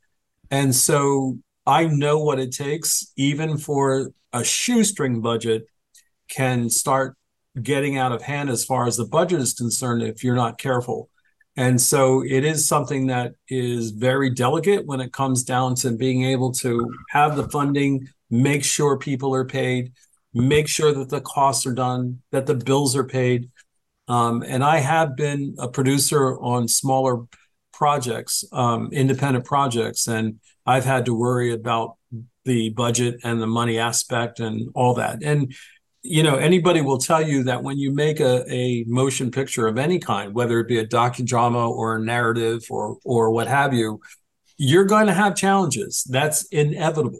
And 0.49 0.73
so 0.73 1.37
I 1.65 1.85
know 1.85 2.19
what 2.19 2.39
it 2.39 2.51
takes, 2.51 3.11
even 3.17 3.57
for 3.57 4.11
a 4.33 4.43
shoestring 4.43 5.21
budget, 5.21 5.65
can 6.29 6.69
start 6.69 7.15
getting 7.61 7.97
out 7.97 8.11
of 8.11 8.21
hand 8.21 8.49
as 8.49 8.63
far 8.63 8.87
as 8.87 8.97
the 8.97 9.05
budget 9.05 9.41
is 9.41 9.53
concerned 9.53 10.03
if 10.03 10.23
you're 10.23 10.35
not 10.35 10.57
careful. 10.57 11.09
And 11.55 11.81
so 11.81 12.23
it 12.23 12.45
is 12.45 12.67
something 12.67 13.07
that 13.07 13.33
is 13.49 13.91
very 13.91 14.29
delicate 14.29 14.85
when 14.85 15.01
it 15.01 15.11
comes 15.11 15.43
down 15.43 15.75
to 15.75 15.91
being 15.91 16.23
able 16.23 16.51
to 16.53 16.87
have 17.09 17.35
the 17.35 17.49
funding, 17.49 18.07
make 18.29 18.63
sure 18.63 18.97
people 18.97 19.33
are 19.33 19.45
paid, 19.45 19.93
make 20.37 20.67
sure 20.67 20.93
that 20.93 21.09
the 21.09 21.21
costs 21.21 21.65
are 21.65 21.73
done, 21.73 22.21
that 22.31 22.45
the 22.45 22.55
bills 22.55 22.95
are 22.95 23.03
paid. 23.03 23.49
Um, 24.07 24.43
and 24.47 24.63
I 24.63 24.77
have 24.77 25.15
been 25.15 25.55
a 25.59 25.67
producer 25.67 26.39
on 26.39 26.67
smaller 26.67 27.25
projects, 27.73 28.43
um, 28.51 28.89
independent 28.91 29.45
projects, 29.45 30.07
and 30.07 30.39
I've 30.65 30.85
had 30.85 31.05
to 31.05 31.13
worry 31.13 31.51
about 31.51 31.97
the 32.45 32.69
budget 32.69 33.19
and 33.23 33.41
the 33.41 33.47
money 33.47 33.77
aspect 33.77 34.39
and 34.39 34.69
all 34.73 34.93
that. 34.95 35.21
And 35.23 35.53
you 36.03 36.23
know, 36.23 36.35
anybody 36.35 36.79
will 36.79 36.99
tell 36.99 37.21
you 37.21 37.43
that 37.43 37.63
when 37.63 37.77
you 37.77 37.93
make 37.93 38.21
a, 38.21 38.45
a 38.49 38.85
motion 38.87 39.29
picture 39.29 39.67
of 39.67 39.77
any 39.77 39.99
kind, 39.99 40.33
whether 40.33 40.59
it 40.59 40.67
be 40.67 40.79
a 40.79 40.87
docudrama 40.87 41.69
or 41.69 41.97
a 41.97 41.99
narrative 41.99 42.63
or 42.69 42.97
or 43.03 43.31
what 43.31 43.47
have 43.47 43.73
you, 43.73 43.99
you're 44.57 44.85
going 44.85 45.07
to 45.07 45.13
have 45.13 45.35
challenges. 45.35 46.07
That's 46.09 46.45
inevitable. 46.45 47.19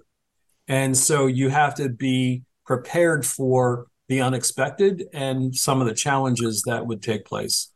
And 0.68 0.98
so 0.98 1.28
you 1.28 1.50
have 1.50 1.76
to 1.76 1.90
be 1.90 2.44
prepared 2.68 3.26
for 3.26 3.88
the 4.10 4.22
unexpected 4.22 5.08
and 5.14 5.56
some 5.56 5.82
of 5.82 5.88
the 5.88 5.94
challenges 5.94 6.64
that 6.68 6.86
would 6.86 7.02
take 7.02 7.26
place. 7.26 7.72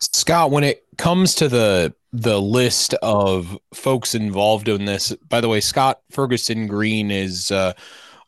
Scott, 0.00 0.50
when 0.50 0.64
it 0.64 0.84
comes 0.96 1.34
to 1.36 1.48
the 1.48 1.94
the 2.12 2.40
list 2.40 2.94
of 3.02 3.56
folks 3.72 4.16
involved 4.16 4.68
in 4.68 4.84
this, 4.84 5.14
by 5.28 5.40
the 5.40 5.48
way, 5.48 5.60
Scott 5.60 6.00
Ferguson 6.10 6.66
Greene 6.66 7.10
is 7.10 7.52
uh, 7.52 7.72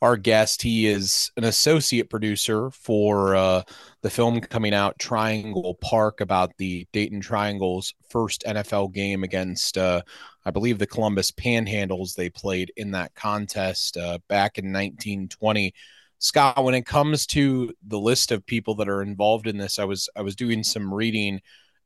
our 0.00 0.16
guest. 0.16 0.62
He 0.62 0.86
is 0.86 1.30
an 1.36 1.44
associate 1.44 2.10
producer 2.10 2.70
for 2.70 3.34
uh, 3.34 3.62
the 4.02 4.10
film 4.10 4.40
coming 4.40 4.74
out, 4.74 4.98
Triangle 4.98 5.74
Park, 5.80 6.20
about 6.20 6.56
the 6.58 6.86
Dayton 6.92 7.20
Triangle's 7.20 7.94
first 8.08 8.44
NFL 8.46 8.92
game 8.92 9.24
against 9.24 9.78
uh, 9.78 10.02
I 10.44 10.50
believe 10.50 10.78
the 10.78 10.86
Columbus 10.86 11.30
Panhandles 11.30 12.14
they 12.14 12.30
played 12.30 12.72
in 12.76 12.90
that 12.92 13.14
contest 13.14 13.96
uh, 13.96 14.18
back 14.28 14.58
in 14.58 14.66
1920. 14.66 15.72
Scott, 16.18 16.62
when 16.62 16.74
it 16.74 16.86
comes 16.86 17.26
to 17.28 17.72
the 17.86 17.98
list 17.98 18.30
of 18.30 18.46
people 18.46 18.76
that 18.76 18.88
are 18.88 19.02
involved 19.02 19.46
in 19.46 19.56
this, 19.56 19.78
I 19.78 19.84
was 19.84 20.08
I 20.16 20.22
was 20.22 20.36
doing 20.36 20.62
some 20.62 20.92
reading 20.92 21.40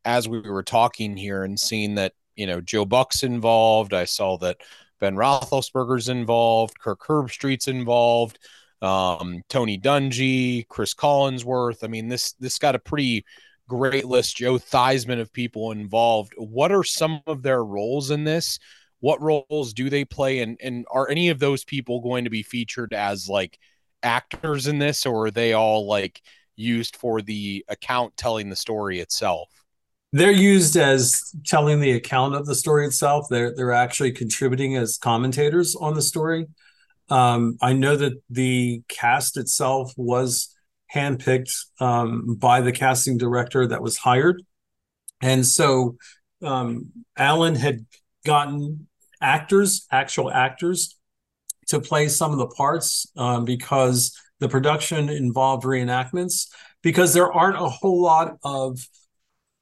as 0.04 0.28
we 0.28 0.40
were 0.40 0.62
talking 0.62 1.16
here 1.16 1.44
and 1.44 1.58
seeing 1.58 1.94
that 1.96 2.12
you 2.34 2.46
know 2.46 2.60
Joe 2.60 2.84
Buck's 2.84 3.22
involved. 3.22 3.94
I 3.94 4.04
saw 4.04 4.36
that 4.38 4.58
Ben 5.00 5.16
Roethlisberger's 5.16 6.08
involved, 6.08 6.78
Kirk 6.78 7.00
Herbstreit's 7.00 7.68
involved, 7.68 8.38
um, 8.82 9.42
Tony 9.48 9.78
Dungy, 9.78 10.68
Chris 10.68 10.94
Collinsworth. 10.94 11.82
I 11.82 11.88
mean 11.88 12.08
this 12.08 12.32
this 12.34 12.58
got 12.58 12.75
a 12.75 12.78
pretty 12.78 13.25
great 13.68 14.06
list, 14.06 14.37
Joe 14.37 14.58
Theismann 14.58 15.20
of 15.20 15.32
people 15.32 15.73
involved. 15.73 16.35
What 16.37 16.73
are 16.73 16.85
some 16.85 17.20
of 17.26 17.42
their 17.42 17.64
roles 17.64 18.11
in 18.11 18.25
this? 18.25 18.58
What 19.00 19.20
roles 19.20 19.73
do 19.73 19.90
they 19.90 20.04
play? 20.04 20.40
And 20.40 20.58
and 20.62 20.87
are 20.90 21.08
any 21.08 21.28
of 21.28 21.38
those 21.38 21.64
people 21.64 22.00
going 22.00 22.25
to 22.25 22.30
be 22.30 22.42
featured 22.42 22.92
as 22.92 23.28
like 23.28 23.58
actors 24.02 24.66
in 24.66 24.78
this, 24.78 25.06
or 25.06 25.26
are 25.26 25.30
they 25.30 25.52
all 25.52 25.87
like 25.87 26.23
used 26.56 26.96
for 26.96 27.20
the 27.20 27.64
account 27.68 28.16
telling 28.16 28.49
the 28.49 28.56
story 28.56 29.00
itself? 29.00 29.50
They're 30.12 30.30
used 30.30 30.76
as 30.76 31.20
telling 31.44 31.80
the 31.80 31.92
account 31.92 32.35
of 32.35 32.46
the 32.46 32.54
story 32.54 32.87
itself. 32.87 33.26
They're 33.28 33.54
they're 33.54 33.73
actually 33.73 34.12
contributing 34.12 34.76
as 34.76 34.96
commentators 34.96 35.76
on 35.76 35.94
the 35.94 36.02
story. 36.02 36.46
Um, 37.08 37.56
I 37.61 37.73
know 37.73 37.96
that 37.96 38.14
the 38.30 38.82
cast 38.88 39.37
itself 39.37 39.92
was 39.96 40.55
handpicked 40.94 41.52
um, 41.80 42.36
by 42.38 42.60
the 42.60 42.72
casting 42.72 43.18
director 43.18 43.66
that 43.66 43.82
was 43.82 43.96
hired. 43.96 44.42
And 45.20 45.44
so 45.46 45.96
um, 46.42 46.92
Alan 47.16 47.54
had 47.54 47.86
gotten 48.24 48.88
actors, 49.20 49.86
actual 49.90 50.30
actors, 50.30 50.96
to 51.68 51.80
play 51.80 52.08
some 52.08 52.32
of 52.32 52.38
the 52.38 52.46
parts 52.46 53.06
um, 53.16 53.44
because 53.44 54.16
the 54.38 54.48
production 54.48 55.08
involved 55.08 55.64
reenactments. 55.64 56.48
Because 56.82 57.12
there 57.12 57.32
aren't 57.32 57.56
a 57.56 57.68
whole 57.68 58.00
lot 58.00 58.36
of, 58.44 58.78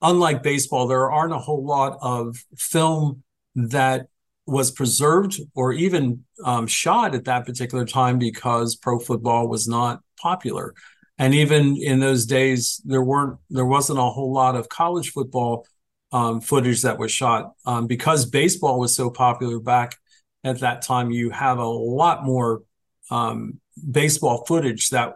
unlike 0.02 0.42
baseball, 0.42 0.86
there 0.86 1.10
aren't 1.10 1.32
a 1.32 1.38
whole 1.38 1.64
lot 1.64 1.96
of 2.02 2.36
film 2.58 3.22
that 3.54 4.08
was 4.46 4.70
preserved 4.70 5.40
or 5.54 5.72
even 5.72 6.24
um, 6.44 6.66
shot 6.66 7.14
at 7.14 7.24
that 7.24 7.46
particular 7.46 7.86
time 7.86 8.18
because 8.18 8.76
pro 8.76 8.98
football 8.98 9.48
was 9.48 9.66
not 9.66 10.00
popular 10.20 10.74
and 11.18 11.35
even 11.35 11.76
in 11.76 12.00
those 12.00 12.26
days 12.26 12.80
there 12.85 13.02
weren't 13.02 13.38
there 13.50 13.66
wasn't 13.66 13.99
a 13.99 14.02
whole 14.02 14.33
lot 14.33 14.56
of 14.56 14.68
college 14.68 15.12
football 15.12 15.66
um, 16.12 16.40
footage 16.40 16.83
that 16.83 16.99
was 16.99 17.11
shot. 17.11 17.52
Um, 17.66 17.87
because 17.87 18.25
baseball 18.25 18.78
was 18.78 18.94
so 18.94 19.11
popular 19.11 19.59
back 19.59 19.97
at 20.44 20.61
that 20.61 20.83
time 20.83 21.11
you 21.11 21.30
have 21.30 21.59
a 21.59 21.66
lot 21.66 22.25
more 22.25 22.62
um, 23.11 23.61
baseball 23.90 24.44
footage 24.47 24.90
that 24.90 25.14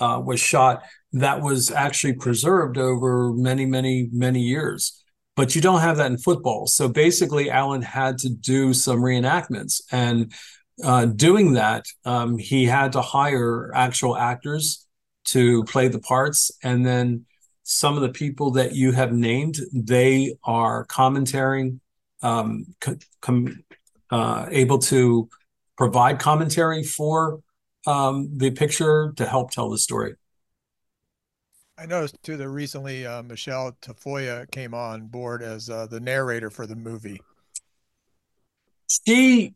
uh, 0.00 0.20
was 0.24 0.40
shot 0.40 0.82
that 1.12 1.40
was 1.40 1.70
actually 1.70 2.12
preserved 2.12 2.78
over 2.78 3.32
many 3.32 3.64
many 3.64 4.08
many 4.12 4.40
years. 4.40 5.02
But 5.34 5.54
you 5.54 5.60
don't 5.60 5.80
have 5.80 5.98
that 5.98 6.10
in 6.10 6.18
football. 6.18 6.66
So 6.66 6.88
basically 6.88 7.50
alan 7.50 7.82
had 7.82 8.18
to 8.18 8.28
do 8.28 8.74
some 8.74 8.98
reenactments. 8.98 9.80
And 9.92 10.32
uh, 10.84 11.06
doing 11.06 11.54
that 11.54 11.86
um, 12.04 12.38
he 12.38 12.66
had 12.66 12.92
to 12.92 13.00
hire 13.00 13.72
actual 13.74 14.16
actors 14.16 14.87
to 15.30 15.64
play 15.64 15.88
the 15.88 15.98
parts. 15.98 16.50
And 16.62 16.84
then 16.86 17.26
some 17.62 17.96
of 17.96 18.02
the 18.02 18.08
people 18.08 18.52
that 18.52 18.74
you 18.74 18.92
have 18.92 19.12
named 19.12 19.58
they 19.72 20.34
are 20.44 20.86
commentating 20.86 21.80
um, 22.22 22.66
com, 23.20 23.62
uh, 24.10 24.46
able 24.50 24.78
to 24.78 25.28
provide 25.76 26.18
commentary 26.18 26.82
for 26.82 27.40
um, 27.86 28.30
the 28.36 28.50
picture 28.50 29.12
to 29.16 29.26
help 29.26 29.50
tell 29.50 29.70
the 29.70 29.78
story. 29.78 30.14
I 31.76 31.86
noticed 31.86 32.20
too 32.24 32.36
that 32.36 32.48
recently 32.48 33.06
uh, 33.06 33.22
Michelle 33.22 33.76
Tafoya 33.80 34.50
came 34.50 34.74
on 34.74 35.06
board 35.06 35.42
as 35.42 35.70
uh, 35.70 35.86
the 35.86 36.00
narrator 36.00 36.50
for 36.50 36.66
the 36.66 36.74
movie. 36.74 37.20
She 39.06 39.54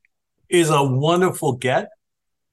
is 0.49 0.71
a 0.71 0.85
wonderful 0.85 1.55
get 1.55 1.89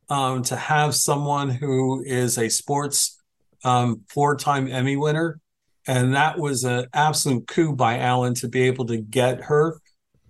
um, 0.09 0.43
to 0.43 0.55
have 0.55 0.95
someone 0.95 1.49
who 1.49 2.03
is 2.03 2.37
a 2.37 2.49
sports 2.49 3.21
um, 3.63 4.01
four-time 4.09 4.67
Emmy 4.67 4.95
winner, 4.95 5.39
and 5.87 6.13
that 6.13 6.37
was 6.37 6.63
an 6.63 6.87
absolute 6.93 7.47
coup 7.47 7.73
by 7.75 7.99
Alan 7.99 8.33
to 8.35 8.47
be 8.47 8.61
able 8.61 8.85
to 8.85 8.97
get 8.97 9.41
her. 9.43 9.79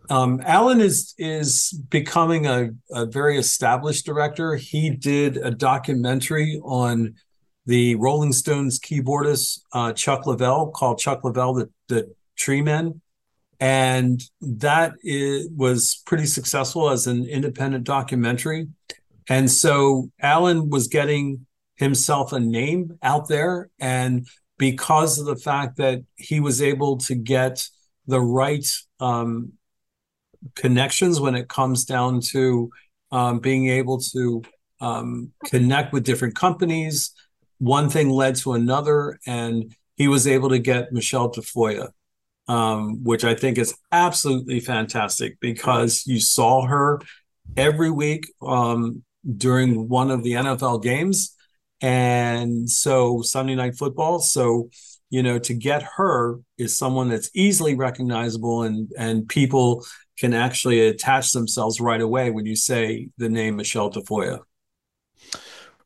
Um, 0.09 0.41
Alan 0.43 0.81
is 0.81 1.13
is 1.17 1.71
becoming 1.89 2.47
a, 2.47 2.69
a 2.91 3.05
very 3.05 3.37
established 3.37 4.05
director. 4.05 4.55
He 4.55 4.89
did 4.89 5.37
a 5.37 5.51
documentary 5.51 6.59
on 6.63 7.15
the 7.67 7.93
Rolling 7.95 8.33
Stones 8.33 8.79
keyboardist 8.79 9.59
uh, 9.73 9.93
Chuck 9.93 10.23
Leavell 10.23 10.73
called 10.73 10.97
Chuck 10.97 11.21
Leavell 11.21 11.59
the, 11.59 11.69
the 11.87 12.15
Tree 12.35 12.63
Men, 12.63 13.01
and 13.59 14.19
that 14.41 14.93
is, 15.03 15.47
was 15.55 16.01
pretty 16.07 16.25
successful 16.25 16.89
as 16.89 17.05
an 17.05 17.25
independent 17.25 17.83
documentary. 17.83 18.67
And 19.29 19.49
so 19.49 20.09
Alan 20.19 20.69
was 20.69 20.87
getting 20.87 21.45
himself 21.75 22.33
a 22.33 22.39
name 22.39 22.97
out 23.01 23.29
there, 23.29 23.69
and 23.79 24.27
because 24.57 25.17
of 25.17 25.25
the 25.25 25.37
fact 25.37 25.77
that 25.77 26.01
he 26.17 26.39
was 26.39 26.61
able 26.61 26.97
to 26.97 27.15
get 27.15 27.65
the 28.07 28.19
right 28.19 28.65
um, 28.99 29.53
connections 30.55 31.19
when 31.21 31.35
it 31.35 31.47
comes 31.47 31.85
down 31.85 32.21
to 32.21 32.69
um, 33.11 33.39
being 33.39 33.69
able 33.69 33.99
to 33.99 34.41
um, 34.81 35.31
connect 35.45 35.93
with 35.93 36.03
different 36.03 36.35
companies. 36.35 37.11
One 37.59 37.89
thing 37.89 38.09
led 38.09 38.35
to 38.37 38.53
another, 38.53 39.19
and 39.25 39.73
he 39.95 40.07
was 40.07 40.27
able 40.27 40.49
to 40.49 40.59
get 40.59 40.91
Michelle 40.91 41.31
Tafoya, 41.31 41.89
um, 42.47 43.03
which 43.03 43.23
I 43.23 43.35
think 43.35 43.57
is 43.57 43.75
absolutely 43.91 44.59
fantastic 44.59 45.39
because 45.39 46.05
you 46.07 46.19
saw 46.19 46.65
her 46.65 46.99
every 47.57 47.91
week 47.91 48.31
um, 48.41 49.03
during 49.37 49.87
one 49.89 50.11
of 50.11 50.23
the 50.23 50.33
NFL 50.33 50.83
games. 50.83 51.35
And 51.81 52.69
so 52.69 53.21
Sunday 53.21 53.55
night 53.55 53.77
football. 53.77 54.19
So, 54.19 54.69
you 55.09 55.23
know, 55.23 55.39
to 55.39 55.53
get 55.53 55.83
her 55.97 56.39
is 56.57 56.77
someone 56.77 57.09
that's 57.09 57.29
easily 57.33 57.75
recognizable 57.75 58.63
and 58.63 58.91
and 58.97 59.27
people 59.27 59.85
can 60.17 60.33
actually 60.33 60.87
attach 60.87 61.31
themselves 61.31 61.79
right 61.79 62.01
away 62.01 62.29
when 62.29 62.45
you 62.45 62.55
say 62.55 63.09
the 63.17 63.29
name 63.29 63.55
Michelle 63.55 63.89
Tafoya. 63.89 64.39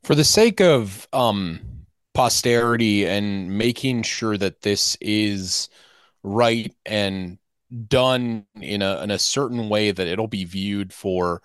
For 0.02 0.14
the 0.14 0.24
sake 0.24 0.60
of 0.60 1.08
um, 1.12 1.60
posterity 2.12 3.06
and 3.06 3.56
making 3.56 4.02
sure 4.02 4.36
that 4.36 4.62
this 4.62 4.96
is 5.00 5.68
right 6.22 6.74
and 6.84 7.38
done 7.88 8.46
in 8.60 8.82
a 8.82 9.02
in 9.02 9.10
a 9.10 9.18
certain 9.18 9.68
way 9.68 9.90
that 9.90 10.06
it'll 10.06 10.28
be 10.28 10.44
viewed 10.44 10.92
for 10.92 11.42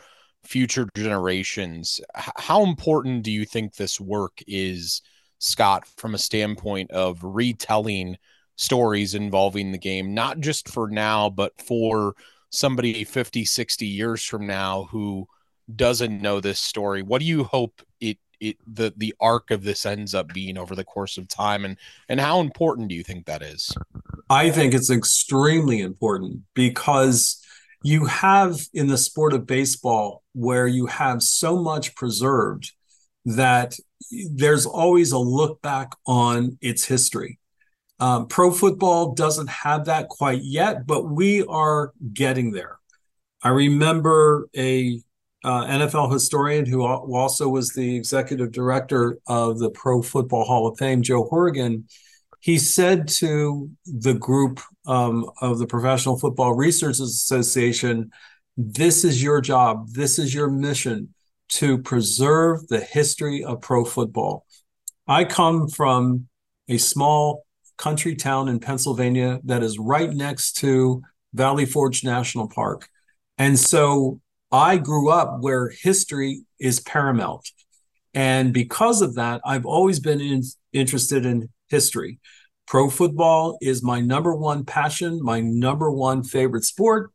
future 0.49 0.89
generations, 0.95 2.01
how 2.15 2.63
important 2.63 3.21
do 3.21 3.31
you 3.31 3.45
think 3.45 3.75
this 3.75 4.01
work 4.01 4.41
is, 4.47 5.03
Scott, 5.37 5.87
from 5.95 6.15
a 6.15 6.17
standpoint 6.17 6.89
of 6.89 7.19
retelling 7.23 8.17
stories 8.55 9.13
involving 9.13 9.71
the 9.71 9.77
game, 9.77 10.15
not 10.15 10.39
just 10.39 10.67
for 10.67 10.89
now, 10.89 11.29
but 11.29 11.53
for 11.61 12.15
somebody 12.49 13.03
50 13.03 13.45
60 13.45 13.85
years 13.85 14.25
from 14.25 14.47
now 14.47 14.87
who 14.91 15.27
doesn't 15.75 16.19
know 16.19 16.39
this 16.39 16.59
story? 16.59 17.03
What 17.03 17.19
do 17.19 17.25
you 17.25 17.43
hope 17.43 17.83
it 18.01 18.17
it 18.39 18.57
the 18.65 18.91
the 18.97 19.13
arc 19.19 19.51
of 19.51 19.63
this 19.63 19.85
ends 19.85 20.15
up 20.15 20.33
being 20.33 20.57
over 20.57 20.73
the 20.73 20.83
course 20.83 21.19
of 21.19 21.27
time 21.27 21.63
and 21.63 21.77
and 22.07 22.19
how 22.19 22.39
important 22.39 22.87
do 22.87 22.95
you 22.95 23.03
think 23.03 23.27
that 23.27 23.43
is? 23.43 23.71
I 24.31 24.49
think 24.49 24.73
it's 24.73 24.89
extremely 24.89 25.79
important 25.79 26.41
because 26.55 27.39
you 27.83 28.05
have 28.05 28.59
in 28.73 28.87
the 28.87 28.97
sport 28.97 29.33
of 29.33 29.45
baseball 29.47 30.23
where 30.33 30.67
you 30.67 30.85
have 30.87 31.23
so 31.23 31.61
much 31.61 31.95
preserved 31.95 32.71
that 33.25 33.75
there's 34.31 34.65
always 34.65 35.11
a 35.11 35.17
look 35.17 35.61
back 35.61 35.91
on 36.05 36.57
its 36.61 36.85
history 36.85 37.39
um, 37.99 38.27
pro 38.27 38.51
football 38.51 39.13
doesn't 39.13 39.49
have 39.49 39.85
that 39.85 40.07
quite 40.07 40.41
yet, 40.41 40.87
but 40.87 41.09
we 41.09 41.43
are 41.45 41.91
getting 42.13 42.51
there. 42.51 42.77
I 43.43 43.49
remember 43.49 44.47
a 44.55 45.01
uh, 45.43 45.65
NFL 45.65 46.11
historian 46.11 46.65
who 46.65 46.83
also 46.83 47.47
was 47.47 47.69
the 47.69 47.95
executive 47.95 48.51
director 48.51 49.19
of 49.27 49.59
the 49.59 49.69
Pro 49.69 50.01
Football 50.01 50.43
Hall 50.45 50.67
of 50.67 50.77
Fame, 50.77 51.01
Joe 51.01 51.23
Horrigan. 51.23 51.87
He 52.41 52.57
said 52.57 53.07
to 53.07 53.69
the 53.85 54.13
group 54.13 54.59
um, 54.89 55.29
of 55.39 55.59
the 55.59 55.67
Professional 55.67 56.17
Football 56.17 56.55
Research 56.55 56.99
Association, 56.99 58.11
This 58.57 59.05
is 59.05 59.21
your 59.21 59.39
job, 59.39 59.89
this 59.89 60.17
is 60.17 60.33
your 60.33 60.49
mission 60.49 61.13
to 61.49 61.77
preserve 61.77 62.67
the 62.67 62.79
history 62.79 63.43
of 63.43 63.61
pro 63.61 63.85
football. 63.85 64.45
I 65.07 65.25
come 65.25 65.67
from 65.67 66.27
a 66.67 66.77
small 66.77 67.45
country 67.77 68.15
town 68.15 68.49
in 68.49 68.59
Pennsylvania 68.59 69.39
that 69.45 69.63
is 69.63 69.77
right 69.79 70.09
next 70.09 70.53
to 70.57 71.03
Valley 71.33 71.65
Forge 71.65 72.03
National 72.03 72.49
Park. 72.49 72.89
And 73.37 73.57
so 73.57 74.19
I 74.51 74.77
grew 74.77 75.09
up 75.09 75.37
where 75.39 75.69
history 75.69 76.41
is 76.59 76.79
paramount. 76.79 77.47
And 78.15 78.53
because 78.53 79.01
of 79.03 79.15
that, 79.15 79.41
I've 79.45 79.65
always 79.65 79.99
been 79.99 80.19
in, 80.19 80.41
interested 80.73 81.25
in 81.25 81.49
history. 81.67 82.19
Pro 82.69 82.87
football 82.87 83.57
is 83.61 83.81
my 83.81 83.99
number 83.99 84.35
one 84.35 84.63
passion, 84.63 85.23
my 85.23 85.41
number 85.41 85.89
one 85.89 86.23
favorite 86.23 86.63
sport. 86.63 87.11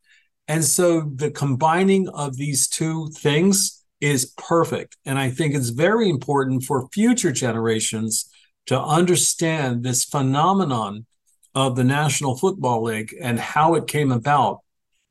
And 0.49 0.65
so 0.65 1.09
the 1.15 1.31
combining 1.31 2.09
of 2.09 2.37
these 2.37 2.67
two 2.67 3.09
things 3.17 3.85
is 4.01 4.33
perfect. 4.37 4.97
And 5.07 5.17
I 5.17 5.31
think 5.31 5.55
it's 5.55 5.69
very 5.69 6.11
important 6.11 6.65
for 6.65 6.89
future 6.89 7.31
generations 7.31 8.29
to 8.67 8.83
understand 8.83 9.85
this 9.85 10.03
phenomenon 10.03 11.07
of 11.55 11.77
the 11.77 11.85
National 11.85 12.37
Football 12.37 12.83
League 12.83 13.15
and 13.21 13.39
how 13.39 13.77
it 13.77 13.87
came 13.87 14.11
about 14.11 14.59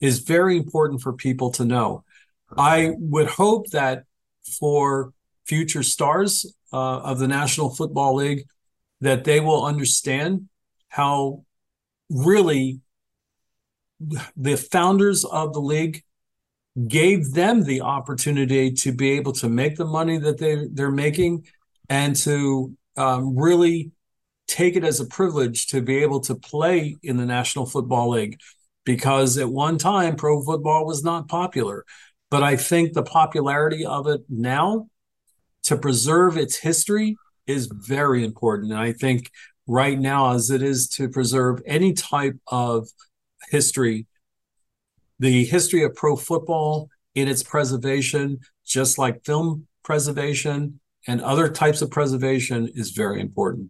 is 0.01 0.19
very 0.19 0.58
important 0.58 1.01
for 1.01 1.13
people 1.13 1.51
to 1.51 1.63
know. 1.63 2.03
I 2.58 2.91
would 2.97 3.27
hope 3.27 3.69
that 3.69 4.03
for 4.60 5.13
future 5.47 5.84
stars 5.84 6.45
uh, 6.73 6.99
of 6.99 7.19
the 7.19 7.29
National 7.29 7.73
Football 7.73 8.15
League, 8.15 8.43
that 9.04 9.26
they 9.26 9.42
will 9.42 9.66
understand 9.66 10.48
how 10.88 11.44
really 12.10 12.80
the 14.38 14.56
founders 14.56 15.26
of 15.26 15.54
the 15.54 15.60
league 15.60 16.04
gave 16.88 17.34
them 17.34 17.63
the 17.63 17.82
opportunity 17.82 18.72
to 18.72 18.94
be 18.94 19.12
able 19.12 19.34
to 19.34 19.50
make 19.50 19.76
the 19.76 19.86
money 19.86 20.18
that 20.18 20.38
they 20.38 20.68
they're 20.72 20.89
making 20.89 21.46
and 21.89 22.16
to 22.16 22.76
um, 22.96 23.36
really 23.36 23.92
take 24.48 24.76
it 24.78 24.86
as 24.86 25.02
a 25.02 25.06
privilege 25.06 25.68
to 25.68 25.82
be 25.82 25.98
able 25.98 26.22
to 26.22 26.36
play 26.36 26.96
in 27.04 27.18
the 27.18 27.26
National 27.26 27.66
Football 27.66 28.12
League 28.12 28.39
because 28.86 29.38
at 29.38 29.50
one 29.50 29.78
time 29.78 30.16
pro 30.16 30.42
football 30.42 30.86
was 30.86 31.04
not 31.04 31.28
popular. 31.28 31.84
But 32.32 32.42
I 32.42 32.56
think 32.56 32.94
the 32.94 33.04
popularity 33.04 33.86
of 33.86 34.08
it 34.08 34.22
now 34.30 34.88
to 35.63 35.78
preserve 35.78 36.38
its 36.38 36.58
history 36.58 37.18
is 37.47 37.69
very 37.71 38.23
important. 38.23 38.71
And 38.71 38.79
I 38.79 38.93
think 38.93 39.32
right 39.67 39.99
now, 39.99 40.34
as 40.34 40.49
it 40.49 40.62
is 40.62 40.88
to 40.89 41.10
preserve 41.10 41.62
any 41.65 41.93
type 41.93 42.38
of 42.47 42.88
history, 43.49 44.08
the 45.19 45.45
history 45.45 45.84
of 45.84 45.95
pro 45.95 46.15
football 46.15 46.89
in 47.15 47.27
its 47.27 47.43
preservation, 47.43 48.39
just 48.65 48.97
like 48.97 49.23
film 49.25 49.67
preservation, 49.84 50.79
and 51.08 51.21
other 51.21 51.49
types 51.49 51.82
of 51.82 51.91
preservation 51.91 52.69
is 52.73 52.91
very 52.91 53.21
important. 53.21 53.69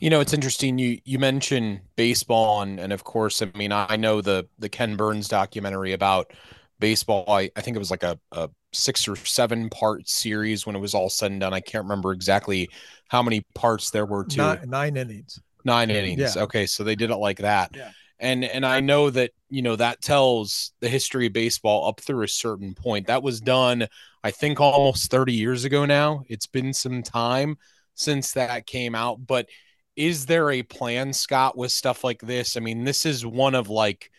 You 0.00 0.10
know, 0.10 0.20
it's 0.20 0.34
interesting. 0.34 0.78
You 0.78 0.98
you 1.04 1.18
mentioned 1.18 1.80
baseball, 1.96 2.60
and 2.62 2.78
and 2.78 2.92
of 2.92 3.04
course, 3.04 3.40
I 3.40 3.50
mean, 3.56 3.72
I 3.72 3.96
know 3.96 4.20
the 4.20 4.46
the 4.58 4.68
Ken 4.68 4.96
Burns 4.96 5.28
documentary 5.28 5.92
about 5.92 6.32
baseball. 6.78 7.24
I, 7.28 7.50
I 7.56 7.62
think 7.62 7.76
it 7.76 7.78
was 7.78 7.90
like 7.90 8.02
a, 8.02 8.18
a 8.32 8.50
six 8.72 9.08
or 9.08 9.16
seven 9.16 9.70
part 9.70 10.08
series 10.08 10.66
when 10.66 10.76
it 10.76 10.80
was 10.80 10.94
all 10.94 11.08
said 11.08 11.30
and 11.30 11.40
done. 11.40 11.54
I 11.54 11.60
can't 11.60 11.84
remember 11.84 12.12
exactly 12.12 12.68
how 13.08 13.22
many 13.22 13.42
parts 13.54 13.90
there 13.90 14.06
were 14.06 14.24
to 14.24 14.36
nine, 14.36 14.64
nine 14.66 14.96
innings. 14.96 15.40
Nine 15.64 15.90
innings. 15.90 16.36
Yeah. 16.36 16.42
Okay, 16.42 16.66
so 16.66 16.84
they 16.84 16.94
did 16.94 17.10
it 17.10 17.16
like 17.16 17.38
that. 17.38 17.72
Yeah. 17.74 17.90
And 18.20 18.44
and 18.44 18.66
I 18.66 18.80
know 18.80 19.10
that 19.10 19.30
you 19.48 19.62
know 19.62 19.76
that 19.76 20.02
tells 20.02 20.72
the 20.80 20.88
history 20.88 21.26
of 21.26 21.32
baseball 21.32 21.88
up 21.88 22.00
through 22.00 22.24
a 22.24 22.28
certain 22.28 22.74
point. 22.74 23.06
That 23.06 23.22
was 23.22 23.40
done 23.40 23.86
I 24.24 24.30
think 24.30 24.60
almost 24.60 25.10
30 25.10 25.32
years 25.32 25.64
ago 25.64 25.84
now. 25.84 26.22
It's 26.28 26.46
been 26.46 26.72
some 26.72 27.02
time 27.02 27.56
since 27.94 28.32
that 28.32 28.66
came 28.66 28.94
out, 28.94 29.26
but 29.26 29.48
is 29.96 30.26
there 30.26 30.50
a 30.50 30.62
plan, 30.62 31.12
Scott, 31.12 31.56
with 31.56 31.72
stuff 31.72 32.04
like 32.04 32.20
this? 32.20 32.56
I 32.56 32.60
mean, 32.60 32.84
this 32.84 33.04
is 33.04 33.26
one 33.26 33.54
of 33.54 33.68
like 33.68 34.10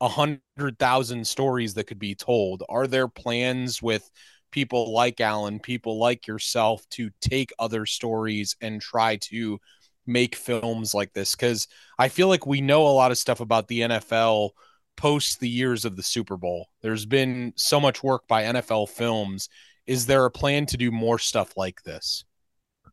a 0.00 0.08
hundred 0.08 0.78
thousand 0.78 1.26
stories 1.26 1.74
that 1.74 1.86
could 1.86 1.98
be 1.98 2.14
told. 2.14 2.62
Are 2.68 2.86
there 2.86 3.08
plans 3.08 3.82
with 3.82 4.08
people 4.50 4.92
like 4.92 5.20
Alan, 5.20 5.60
people 5.60 5.98
like 5.98 6.26
yourself, 6.26 6.86
to 6.90 7.10
take 7.20 7.52
other 7.58 7.86
stories 7.86 8.56
and 8.60 8.80
try 8.80 9.16
to 9.16 9.58
make 10.06 10.36
films 10.36 10.94
like 10.94 11.12
this? 11.12 11.34
Because 11.34 11.68
I 11.98 12.08
feel 12.08 12.28
like 12.28 12.46
we 12.46 12.60
know 12.60 12.86
a 12.86 12.88
lot 12.88 13.10
of 13.10 13.18
stuff 13.18 13.40
about 13.40 13.68
the 13.68 13.80
NFL 13.80 14.50
post 14.96 15.40
the 15.40 15.48
years 15.48 15.84
of 15.84 15.96
the 15.96 16.02
Super 16.02 16.36
Bowl. 16.36 16.68
There's 16.82 17.06
been 17.06 17.52
so 17.56 17.80
much 17.80 18.02
work 18.02 18.26
by 18.28 18.44
NFL 18.44 18.88
Films. 18.90 19.48
Is 19.86 20.06
there 20.06 20.24
a 20.24 20.30
plan 20.30 20.66
to 20.66 20.76
do 20.76 20.90
more 20.90 21.18
stuff 21.18 21.56
like 21.56 21.82
this? 21.82 22.24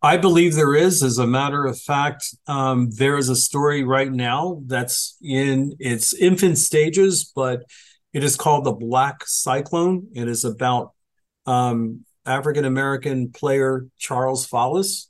I 0.04 0.18
believe 0.18 0.54
there 0.54 0.76
is. 0.76 1.02
As 1.02 1.18
a 1.18 1.26
matter 1.26 1.66
of 1.66 1.80
fact, 1.80 2.36
um, 2.46 2.90
there 2.92 3.18
is 3.18 3.30
a 3.30 3.38
story 3.38 3.86
right 3.86 4.12
now 4.12 4.62
that's 4.66 5.18
in 5.24 5.76
its 5.80 6.14
infant 6.14 6.58
stages, 6.58 7.32
but 7.34 7.64
it 8.12 8.22
is 8.22 8.36
called 8.36 8.66
the 8.66 8.74
Black 8.74 9.24
Cyclone. 9.26 10.08
It 10.14 10.28
is 10.28 10.44
about 10.44 10.92
um, 11.46 12.06
African 12.26 12.66
American 12.66 13.32
player 13.32 13.88
Charles 13.98 14.46
Follis, 14.46 15.08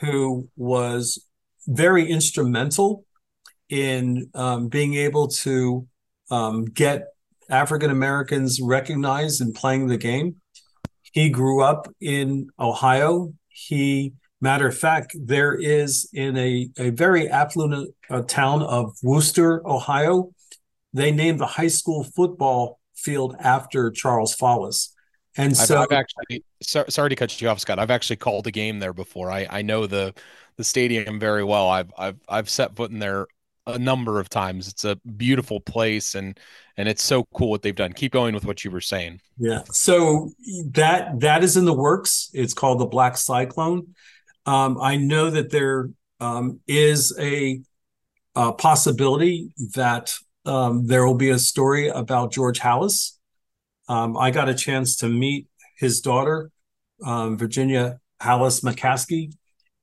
who 0.00 0.48
was 0.56 1.22
very 1.68 2.10
instrumental 2.10 3.04
in 3.68 4.30
um, 4.34 4.68
being 4.68 4.94
able 4.94 5.28
to 5.28 5.86
um, 6.30 6.64
get 6.64 7.08
African 7.50 7.90
Americans 7.90 8.58
recognized 8.60 9.42
in 9.42 9.52
playing 9.52 9.88
the 9.88 9.98
game. 9.98 10.36
He 11.12 11.28
grew 11.28 11.62
up 11.62 11.88
in 12.00 12.48
Ohio. 12.58 13.34
He, 13.48 14.14
matter 14.40 14.66
of 14.66 14.76
fact, 14.76 15.16
there 15.18 15.54
is 15.54 16.08
in 16.12 16.36
a, 16.36 16.68
a 16.78 16.90
very 16.90 17.28
affluent 17.28 17.94
uh, 18.08 18.22
town 18.22 18.62
of 18.62 18.96
Wooster, 19.02 19.66
Ohio, 19.66 20.32
they 20.92 21.12
named 21.12 21.38
the 21.40 21.46
high 21.46 21.68
school 21.68 22.04
football 22.04 22.80
field 22.96 23.36
after 23.38 23.90
Charles 23.90 24.36
Follis. 24.36 24.90
And 25.36 25.56
so, 25.56 25.76
I've, 25.76 25.88
I've 25.90 25.98
actually 25.98 26.44
so, 26.60 26.84
sorry 26.88 27.10
to 27.10 27.16
cut 27.16 27.40
you 27.40 27.48
off, 27.48 27.60
Scott. 27.60 27.78
I've 27.78 27.90
actually 27.90 28.16
called 28.16 28.46
a 28.46 28.50
game 28.50 28.80
there 28.80 28.92
before. 28.92 29.30
I, 29.30 29.46
I 29.48 29.62
know 29.62 29.86
the 29.86 30.12
the 30.56 30.64
stadium 30.64 31.20
very 31.20 31.44
well. 31.44 31.68
I've 31.68 31.92
I've 31.96 32.16
I've 32.28 32.50
set 32.50 32.74
foot 32.74 32.90
in 32.90 32.98
there 32.98 33.26
a 33.66 33.78
number 33.78 34.18
of 34.18 34.28
times. 34.28 34.66
It's 34.66 34.84
a 34.84 34.96
beautiful 35.16 35.60
place 35.60 36.16
and 36.16 36.38
and 36.76 36.88
it's 36.88 37.02
so 37.02 37.24
cool 37.32 37.50
what 37.50 37.62
they've 37.62 37.74
done. 37.74 37.92
Keep 37.92 38.12
going 38.12 38.34
with 38.34 38.44
what 38.44 38.64
you 38.64 38.70
were 38.70 38.80
saying. 38.80 39.20
Yeah. 39.38 39.62
So 39.70 40.30
that 40.70 41.20
that 41.20 41.44
is 41.44 41.56
in 41.56 41.64
the 41.64 41.74
works. 41.74 42.30
It's 42.34 42.54
called 42.54 42.80
the 42.80 42.86
Black 42.86 43.16
Cyclone. 43.16 43.94
Um, 44.46 44.78
I 44.80 44.96
know 44.96 45.30
that 45.30 45.50
there 45.50 45.90
um, 46.18 46.60
is 46.66 47.16
a, 47.18 47.60
a, 48.34 48.52
possibility 48.52 49.52
that 49.74 50.14
um, 50.44 50.86
there 50.86 51.06
will 51.06 51.14
be 51.14 51.30
a 51.30 51.38
story 51.38 51.88
about 51.88 52.32
George 52.32 52.58
Halas. 52.58 53.12
Um, 53.88 54.16
I 54.16 54.30
got 54.30 54.48
a 54.48 54.54
chance 54.54 54.96
to 54.96 55.08
meet 55.08 55.48
his 55.78 56.00
daughter, 56.00 56.50
um, 57.04 57.36
Virginia 57.36 58.00
Halas 58.22 58.62
McCaskey, 58.62 59.32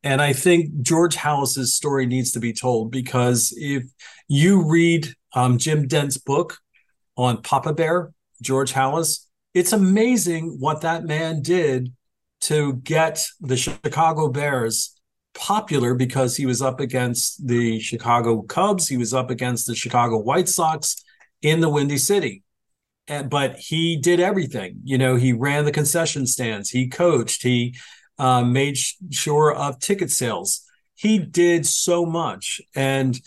and 0.04 0.22
I 0.22 0.34
think 0.34 0.82
George 0.82 1.15
Halas's 1.15 1.76
story 1.76 2.06
needs 2.06 2.32
to 2.32 2.39
be 2.39 2.54
told 2.54 2.91
because 2.91 3.54
if 3.58 3.84
you 4.28 4.63
read 4.63 5.13
um, 5.34 5.58
Jim 5.58 5.88
Dent's 5.88 6.17
book 6.17 6.58
on 7.15 7.41
Papa 7.41 7.74
Bear, 7.74 8.13
George 8.41 8.74
Halas, 8.74 9.26
it's 9.54 9.74
amazing 9.74 10.58
what 10.60 10.82
that 10.82 11.04
man 11.04 11.41
did 11.41 11.91
to 12.41 12.73
get 12.73 13.26
the 13.39 13.58
Chicago 13.58 14.30
Bears 14.30 14.93
popular 15.34 15.93
because 15.93 16.36
he 16.36 16.45
was 16.45 16.62
up 16.62 16.80
against 16.80 17.47
the 17.47 17.80
Chicago 17.80 18.41
Cubs, 18.41 18.88
he 18.88 18.97
was 18.97 19.13
up 19.13 19.30
against 19.30 19.67
the 19.67 19.76
Chicago 19.76 20.17
White 20.17 20.50
Sox 20.50 21.04
in 21.41 21.62
the 21.62 21.69
Windy 21.69 21.97
City. 21.97 22.43
And, 23.08 23.30
but 23.30 23.56
he 23.56 23.97
did 23.97 24.19
everything. 24.19 24.82
You 24.84 24.97
know, 24.97 25.15
he 25.15 25.32
ran 25.34 25.65
the 25.65 25.71
concession 25.71 26.26
stands, 26.26 26.69
he 26.69 26.88
coached, 26.88 27.43
he 27.43 27.76
uh, 28.17 28.43
made 28.43 28.78
sure 29.12 29.54
of 29.54 29.80
ticket 29.80 30.12
sales. 30.12 30.62
He 30.95 31.19
did 31.19 31.65
so 31.65 32.06
much. 32.06 32.60
And 32.76 33.19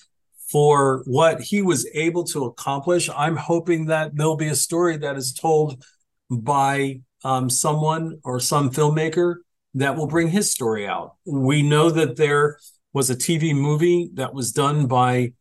for 0.50 1.04
what 1.06 1.40
he 1.40 1.62
was 1.62 1.88
able 1.94 2.24
to 2.24 2.44
accomplish, 2.44 3.08
I'm 3.16 3.36
hoping 3.36 3.86
that 3.86 4.16
there'll 4.16 4.36
be 4.36 4.48
a 4.48 4.56
story 4.56 4.96
that 4.96 5.16
is 5.16 5.32
told 5.32 5.84
by 6.28 7.00
um, 7.24 7.50
someone 7.50 8.20
or 8.24 8.40
some 8.40 8.70
filmmaker 8.70 9.36
that 9.74 9.96
will 9.96 10.06
bring 10.06 10.28
his 10.28 10.50
story 10.50 10.86
out. 10.86 11.14
We 11.24 11.62
know 11.62 11.90
that 11.90 12.16
there 12.16 12.58
was 12.92 13.10
a 13.10 13.16
TV 13.16 13.54
movie 13.54 14.10
that 14.14 14.34
was 14.34 14.52
done 14.52 14.86
by 14.86 15.32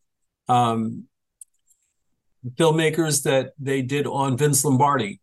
um, 0.48 1.04
filmmakers 2.54 3.22
that 3.24 3.52
they 3.58 3.82
did 3.82 4.06
on 4.06 4.36
Vince 4.36 4.64
Lombardi 4.64 5.20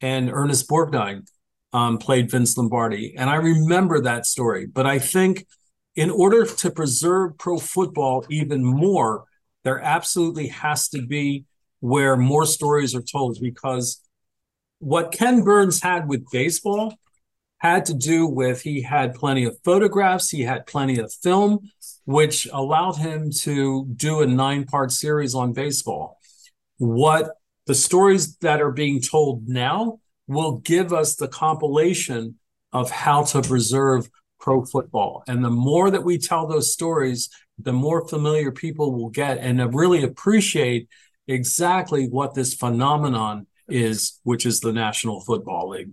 and 0.00 0.30
Ernest 0.30 0.68
Borgnine 0.68 1.26
um, 1.72 1.98
played 1.98 2.30
Vince 2.30 2.56
Lombardi. 2.56 3.14
And 3.16 3.30
I 3.30 3.36
remember 3.36 4.00
that 4.00 4.26
story. 4.26 4.66
But 4.66 4.86
I 4.86 4.98
think 4.98 5.46
in 5.96 6.10
order 6.10 6.44
to 6.46 6.70
preserve 6.70 7.38
pro 7.38 7.58
football 7.58 8.24
even 8.30 8.64
more, 8.64 9.24
there 9.64 9.80
absolutely 9.80 10.48
has 10.48 10.88
to 10.88 11.02
be 11.02 11.44
where 11.80 12.16
more 12.16 12.46
stories 12.46 12.94
are 12.94 13.02
told 13.02 13.38
because 13.40 14.00
what 14.80 15.12
Ken 15.12 15.42
Burns 15.42 15.82
had 15.82 16.08
with 16.08 16.28
baseball 16.30 16.94
had 17.58 17.84
to 17.84 17.94
do 17.94 18.26
with 18.26 18.62
he 18.62 18.82
had 18.82 19.14
plenty 19.14 19.44
of 19.44 19.58
photographs, 19.62 20.30
he 20.30 20.42
had 20.42 20.66
plenty 20.66 20.98
of 20.98 21.12
film, 21.12 21.70
which 22.06 22.48
allowed 22.52 22.96
him 22.96 23.30
to 23.30 23.86
do 23.94 24.22
a 24.22 24.26
nine 24.26 24.64
part 24.64 24.90
series 24.90 25.34
on 25.34 25.52
baseball. 25.52 26.18
What 26.78 27.36
the 27.66 27.74
stories 27.74 28.36
that 28.38 28.62
are 28.62 28.72
being 28.72 29.00
told 29.02 29.46
now 29.46 30.00
will 30.26 30.58
give 30.58 30.92
us 30.92 31.16
the 31.16 31.28
compilation 31.28 32.38
of 32.72 32.90
how 32.90 33.24
to 33.24 33.42
preserve 33.42 34.08
pro 34.40 34.64
football. 34.64 35.22
And 35.28 35.44
the 35.44 35.50
more 35.50 35.90
that 35.90 36.04
we 36.04 36.16
tell 36.16 36.46
those 36.46 36.72
stories, 36.72 37.28
the 37.58 37.74
more 37.74 38.08
familiar 38.08 38.50
people 38.50 38.94
will 38.94 39.10
get 39.10 39.36
and 39.36 39.74
really 39.74 40.02
appreciate 40.02 40.88
exactly 41.28 42.08
what 42.08 42.34
this 42.34 42.54
phenomenon 42.54 43.46
is, 43.72 44.20
which 44.24 44.46
is 44.46 44.60
the 44.60 44.72
National 44.72 45.20
Football 45.20 45.70
League. 45.70 45.90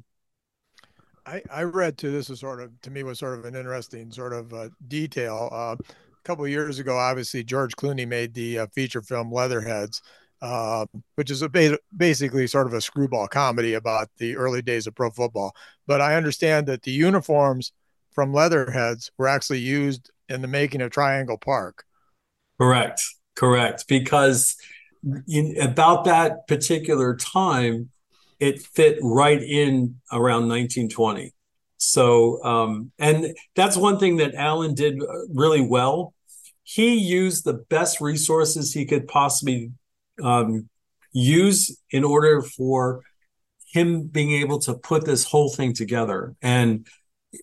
I, 1.25 1.41
I 1.51 1.63
read 1.63 1.97
too. 1.97 2.11
This 2.11 2.29
was 2.29 2.39
sort 2.39 2.61
of 2.61 2.79
to 2.81 2.89
me 2.89 3.03
was 3.03 3.19
sort 3.19 3.37
of 3.37 3.45
an 3.45 3.55
interesting 3.55 4.11
sort 4.11 4.33
of 4.33 4.53
uh, 4.53 4.69
detail. 4.87 5.49
Uh, 5.51 5.75
a 5.79 6.23
couple 6.23 6.45
of 6.45 6.51
years 6.51 6.79
ago, 6.79 6.97
obviously 6.97 7.43
George 7.43 7.75
Clooney 7.75 8.07
made 8.07 8.33
the 8.33 8.59
uh, 8.59 8.67
feature 8.67 9.01
film 9.01 9.31
Leatherheads, 9.31 10.01
uh, 10.41 10.85
which 11.15 11.29
is 11.29 11.41
a 11.41 11.49
ba- 11.49 11.79
basically 11.95 12.47
sort 12.47 12.67
of 12.67 12.73
a 12.73 12.81
screwball 12.81 13.27
comedy 13.27 13.73
about 13.73 14.09
the 14.17 14.37
early 14.37 14.61
days 14.61 14.87
of 14.87 14.95
pro 14.95 15.09
football. 15.09 15.53
But 15.85 15.99
I 15.99 16.15
understand 16.15 16.65
that 16.67 16.83
the 16.83 16.91
uniforms 16.91 17.73
from 18.11 18.33
Leatherheads 18.33 19.11
were 19.17 19.27
actually 19.27 19.59
used 19.59 20.09
in 20.29 20.41
the 20.41 20.47
making 20.47 20.81
of 20.81 20.91
Triangle 20.91 21.37
Park. 21.37 21.83
Correct, 22.57 23.03
correct. 23.35 23.85
Because 23.87 24.55
in, 25.27 25.59
about 25.61 26.05
that 26.05 26.47
particular 26.47 27.15
time, 27.15 27.89
it 28.39 28.61
fit 28.61 28.99
right 29.01 29.41
in 29.41 29.99
around 30.11 30.47
1920. 30.47 31.33
So, 31.77 32.43
um, 32.43 32.91
and 32.97 33.35
that's 33.55 33.77
one 33.77 33.99
thing 33.99 34.17
that 34.17 34.33
Alan 34.33 34.73
did 34.73 34.99
really 35.33 35.61
well. 35.61 36.13
He 36.63 36.95
used 36.95 37.45
the 37.45 37.53
best 37.53 38.01
resources 38.01 38.73
he 38.73 38.85
could 38.85 39.07
possibly 39.07 39.71
um, 40.21 40.69
use 41.13 41.77
in 41.91 42.03
order 42.03 42.41
for 42.41 43.01
him 43.71 44.03
being 44.03 44.31
able 44.31 44.59
to 44.59 44.73
put 44.73 45.05
this 45.05 45.23
whole 45.23 45.49
thing 45.49 45.73
together. 45.73 46.35
And 46.41 46.87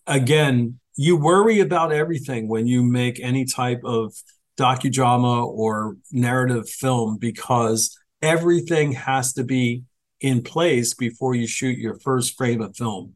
again, 0.07 0.81
you 0.97 1.17
worry 1.17 1.61
about 1.61 1.93
everything 1.93 2.49
when 2.49 2.67
you 2.67 2.83
make 2.83 3.21
any 3.21 3.45
type 3.45 3.81
of 3.85 4.15
docudrama 4.57 5.47
or 5.47 5.97
narrative 6.13 6.69
film 6.69 7.17
because 7.19 7.99
everything 8.23 8.93
has 8.93 9.33
to 9.35 9.45
be 9.45 9.83
in 10.21 10.43
place 10.43 10.95
before 10.95 11.35
you 11.35 11.47
shoot 11.47 11.79
your 11.79 11.99
first 11.99 12.37
frame 12.37 12.63
of 12.63 12.77
film. 12.77 13.15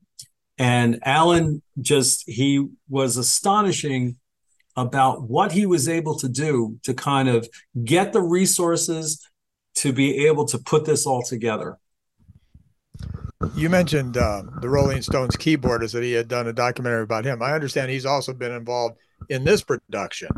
And 0.59 0.99
Alan 1.05 1.63
just, 1.81 2.29
he 2.29 2.67
was 2.89 3.17
astonishing 3.17 4.17
about 4.77 5.23
what 5.23 5.53
he 5.53 5.67
was 5.67 5.89
able 5.89 6.17
to 6.19 6.29
do 6.29 6.79
to 6.83 6.95
kind 6.95 7.29
of 7.29 7.49
get 7.85 8.13
the 8.13 8.23
resources 8.23 9.25
to 9.77 9.93
be 9.93 10.27
able 10.27 10.45
to 10.47 10.59
put 10.59 10.85
this 10.85 11.07
all 11.07 11.23
together. 11.23 11.79
You 13.55 13.71
mentioned 13.71 14.17
uh, 14.17 14.43
the 14.61 14.69
Rolling 14.69 15.03
Stones 15.03 15.37
keyboardist 15.37 15.93
that 15.93 16.03
he 16.03 16.13
had 16.13 16.27
done 16.27 16.49
a 16.49 16.53
documentary 16.53 17.03
about 17.03 17.25
him. 17.25 17.41
I 17.41 17.53
understand 17.53 17.91
he's 17.91 18.07
also 18.07 18.33
been 18.33 18.53
involved 18.53 18.99
in 19.29 19.45
this 19.45 19.63
production. 19.63 20.29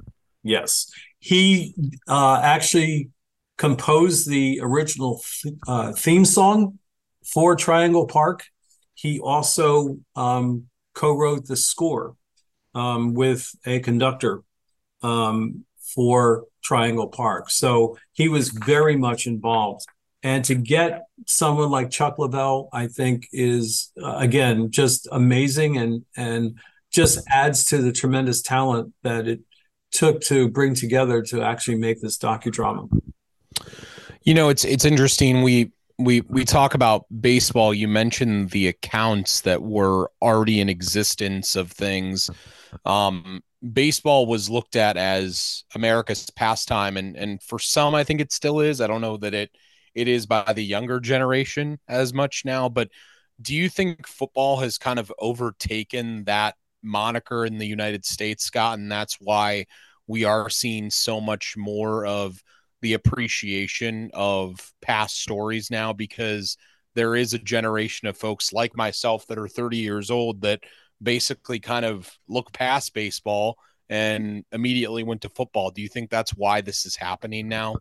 Yes, 0.42 0.90
he 1.18 1.74
uh, 2.08 2.40
actually 2.42 3.10
composed 3.58 4.28
the 4.28 4.60
original 4.62 5.22
th- 5.42 5.54
uh, 5.68 5.92
theme 5.92 6.24
song 6.24 6.78
for 7.24 7.54
Triangle 7.56 8.06
Park. 8.06 8.44
He 8.94 9.20
also 9.20 9.98
um, 10.16 10.66
co-wrote 10.94 11.46
the 11.46 11.56
score 11.56 12.16
um, 12.74 13.14
with 13.14 13.50
a 13.66 13.80
conductor 13.80 14.42
um, 15.02 15.64
for 15.94 16.44
Triangle 16.62 17.08
Park. 17.08 17.50
So 17.50 17.98
he 18.12 18.28
was 18.28 18.50
very 18.50 18.96
much 18.96 19.26
involved. 19.26 19.84
And 20.22 20.44
to 20.46 20.54
get 20.54 21.04
someone 21.26 21.70
like 21.70 21.90
Chuck 21.90 22.16
Leavell, 22.18 22.68
I 22.72 22.88
think 22.88 23.26
is 23.32 23.90
uh, 24.02 24.16
again 24.16 24.70
just 24.70 25.08
amazing 25.10 25.78
and 25.78 26.04
and 26.16 26.58
just 26.92 27.26
adds 27.28 27.64
to 27.66 27.78
the 27.78 27.92
tremendous 27.92 28.42
talent 28.42 28.92
that 29.02 29.26
it 29.26 29.40
took 29.90 30.20
to 30.22 30.48
bring 30.48 30.74
together 30.74 31.22
to 31.22 31.42
actually 31.42 31.76
make 31.76 32.00
this 32.00 32.18
docudrama. 32.18 32.88
You 34.22 34.34
know, 34.34 34.48
it's 34.48 34.64
it's 34.64 34.84
interesting. 34.84 35.42
We 35.42 35.72
we 35.98 36.20
we 36.22 36.44
talk 36.44 36.74
about 36.74 37.06
baseball. 37.20 37.74
You 37.74 37.88
mentioned 37.88 38.50
the 38.50 38.68
accounts 38.68 39.42
that 39.42 39.62
were 39.62 40.10
already 40.22 40.60
in 40.60 40.68
existence 40.68 41.56
of 41.56 41.72
things 41.72 42.30
um, 42.84 43.42
baseball 43.72 44.26
was 44.26 44.48
looked 44.48 44.76
at 44.76 44.96
as 44.96 45.64
America's 45.74 46.30
pastime, 46.30 46.96
and 46.96 47.16
and 47.16 47.42
for 47.42 47.58
some, 47.58 47.94
I 47.94 48.04
think 48.04 48.20
it 48.20 48.32
still 48.32 48.60
is. 48.60 48.80
I 48.80 48.86
don't 48.86 49.00
know 49.00 49.16
that 49.18 49.34
it 49.34 49.50
it 49.94 50.08
is 50.08 50.26
by 50.26 50.52
the 50.52 50.64
younger 50.64 51.00
generation 51.00 51.78
as 51.88 52.14
much 52.14 52.44
now, 52.44 52.68
but 52.68 52.90
do 53.42 53.54
you 53.54 53.68
think 53.68 54.06
football 54.06 54.58
has 54.58 54.78
kind 54.78 54.98
of 54.98 55.12
overtaken 55.18 56.24
that 56.24 56.54
moniker 56.82 57.44
in 57.44 57.58
the 57.58 57.66
United 57.66 58.04
States, 58.04 58.44
Scott, 58.44 58.78
and 58.78 58.90
that's 58.90 59.16
why 59.20 59.66
we 60.06 60.24
are 60.24 60.50
seeing 60.50 60.90
so 60.90 61.20
much 61.20 61.56
more 61.56 62.06
of 62.06 62.42
the 62.82 62.94
appreciation 62.94 64.10
of 64.14 64.72
past 64.80 65.20
stories 65.20 65.70
now 65.70 65.92
because 65.92 66.56
there 66.94 67.14
is 67.14 67.34
a 67.34 67.38
generation 67.38 68.08
of 68.08 68.16
folks 68.16 68.52
like 68.52 68.76
myself 68.76 69.26
that 69.26 69.38
are 69.38 69.48
30 69.48 69.76
years 69.76 70.10
old 70.10 70.42
that 70.42 70.60
basically 71.02 71.60
kind 71.60 71.84
of 71.84 72.10
look 72.28 72.52
past 72.52 72.94
baseball 72.94 73.56
and 73.88 74.44
immediately 74.52 75.02
went 75.02 75.22
to 75.22 75.28
football. 75.28 75.70
Do 75.70 75.82
you 75.82 75.88
think 75.88 76.10
that's 76.10 76.34
why 76.34 76.60
this 76.60 76.86
is 76.86 76.96
happening 76.96 77.48
now? 77.48 77.76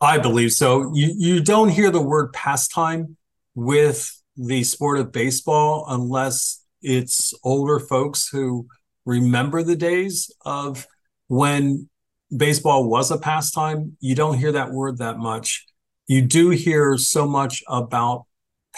I 0.00 0.18
believe 0.18 0.52
so. 0.52 0.92
You 0.94 1.14
you 1.16 1.42
don't 1.42 1.68
hear 1.68 1.90
the 1.90 2.02
word 2.02 2.32
pastime 2.32 3.16
with 3.54 4.20
the 4.36 4.64
sport 4.64 4.98
of 4.98 5.12
baseball 5.12 5.86
unless 5.88 6.63
it's 6.84 7.32
older 7.42 7.80
folks 7.80 8.28
who 8.28 8.68
remember 9.06 9.62
the 9.62 9.76
days 9.76 10.30
of 10.44 10.86
when 11.28 11.88
baseball 12.34 12.88
was 12.88 13.10
a 13.10 13.18
pastime. 13.18 13.96
You 14.00 14.14
don't 14.14 14.38
hear 14.38 14.52
that 14.52 14.70
word 14.70 14.98
that 14.98 15.18
much. 15.18 15.64
You 16.06 16.22
do 16.22 16.50
hear 16.50 16.98
so 16.98 17.26
much 17.26 17.62
about 17.66 18.26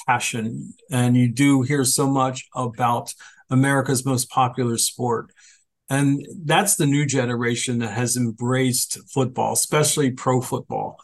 passion 0.07 0.75
and 0.91 1.17
you 1.17 1.29
do 1.29 1.63
hear 1.63 1.85
so 1.85 2.09
much 2.09 2.47
about 2.55 3.13
America's 3.51 4.05
most 4.05 4.31
popular 4.31 4.79
sport. 4.79 5.33
And 5.89 6.25
that's 6.45 6.77
the 6.77 6.87
new 6.87 7.07
generation 7.07 7.79
that 7.79 7.93
has 7.93 8.17
embraced 8.17 8.99
football, 9.13 9.53
especially 9.53 10.13
pro 10.13 10.41
football. 10.41 10.99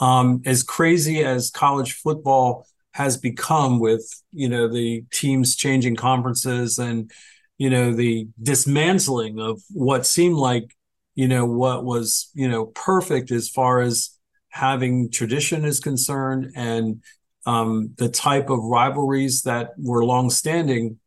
Um, 0.00 0.42
as 0.44 0.62
crazy 0.62 1.22
as 1.22 1.50
college 1.50 1.94
football 1.94 2.66
has 2.92 3.16
become 3.16 3.78
with, 3.78 4.04
you 4.32 4.48
know, 4.48 4.68
the 4.68 5.04
teams 5.12 5.56
changing 5.56 5.96
conferences 5.96 6.78
and, 6.78 7.10
you 7.58 7.70
know, 7.70 7.92
the 7.92 8.28
dismantling 8.42 9.40
of 9.40 9.60
what 9.70 10.06
seemed 10.06 10.36
like, 10.36 10.74
you 11.14 11.28
know, 11.28 11.44
what 11.44 11.84
was, 11.84 12.30
you 12.34 12.48
know, 12.48 12.66
perfect 12.66 13.30
as 13.30 13.48
far 13.48 13.80
as 13.80 14.18
having 14.48 15.10
tradition 15.10 15.64
is 15.64 15.80
concerned 15.80 16.52
and 16.54 17.02
um, 17.46 17.94
the 17.96 18.08
type 18.08 18.50
of 18.50 18.62
rivalries 18.62 19.42
that 19.42 19.70
were 19.78 20.04
longstanding 20.04 20.98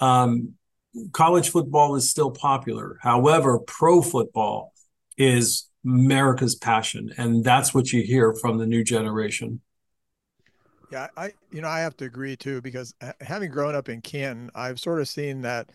um, 0.00 0.54
college 1.12 1.50
football 1.50 1.96
is 1.96 2.10
still 2.10 2.30
popular. 2.30 2.98
However, 3.02 3.58
pro 3.58 4.02
football 4.02 4.72
is 5.16 5.68
America's 5.84 6.54
passion, 6.54 7.10
and 7.16 7.44
that's 7.44 7.74
what 7.74 7.92
you 7.92 8.02
hear 8.02 8.34
from 8.34 8.58
the 8.58 8.66
new 8.66 8.84
generation. 8.84 9.60
Yeah, 10.90 11.08
I 11.16 11.32
you 11.50 11.60
know 11.60 11.68
I 11.68 11.80
have 11.80 11.96
to 11.98 12.04
agree 12.04 12.36
too 12.36 12.60
because 12.62 12.94
having 13.20 13.50
grown 13.50 13.74
up 13.74 13.88
in 13.88 14.00
Canton, 14.02 14.50
I've 14.54 14.78
sort 14.80 15.00
of 15.00 15.08
seen 15.08 15.42
that 15.42 15.70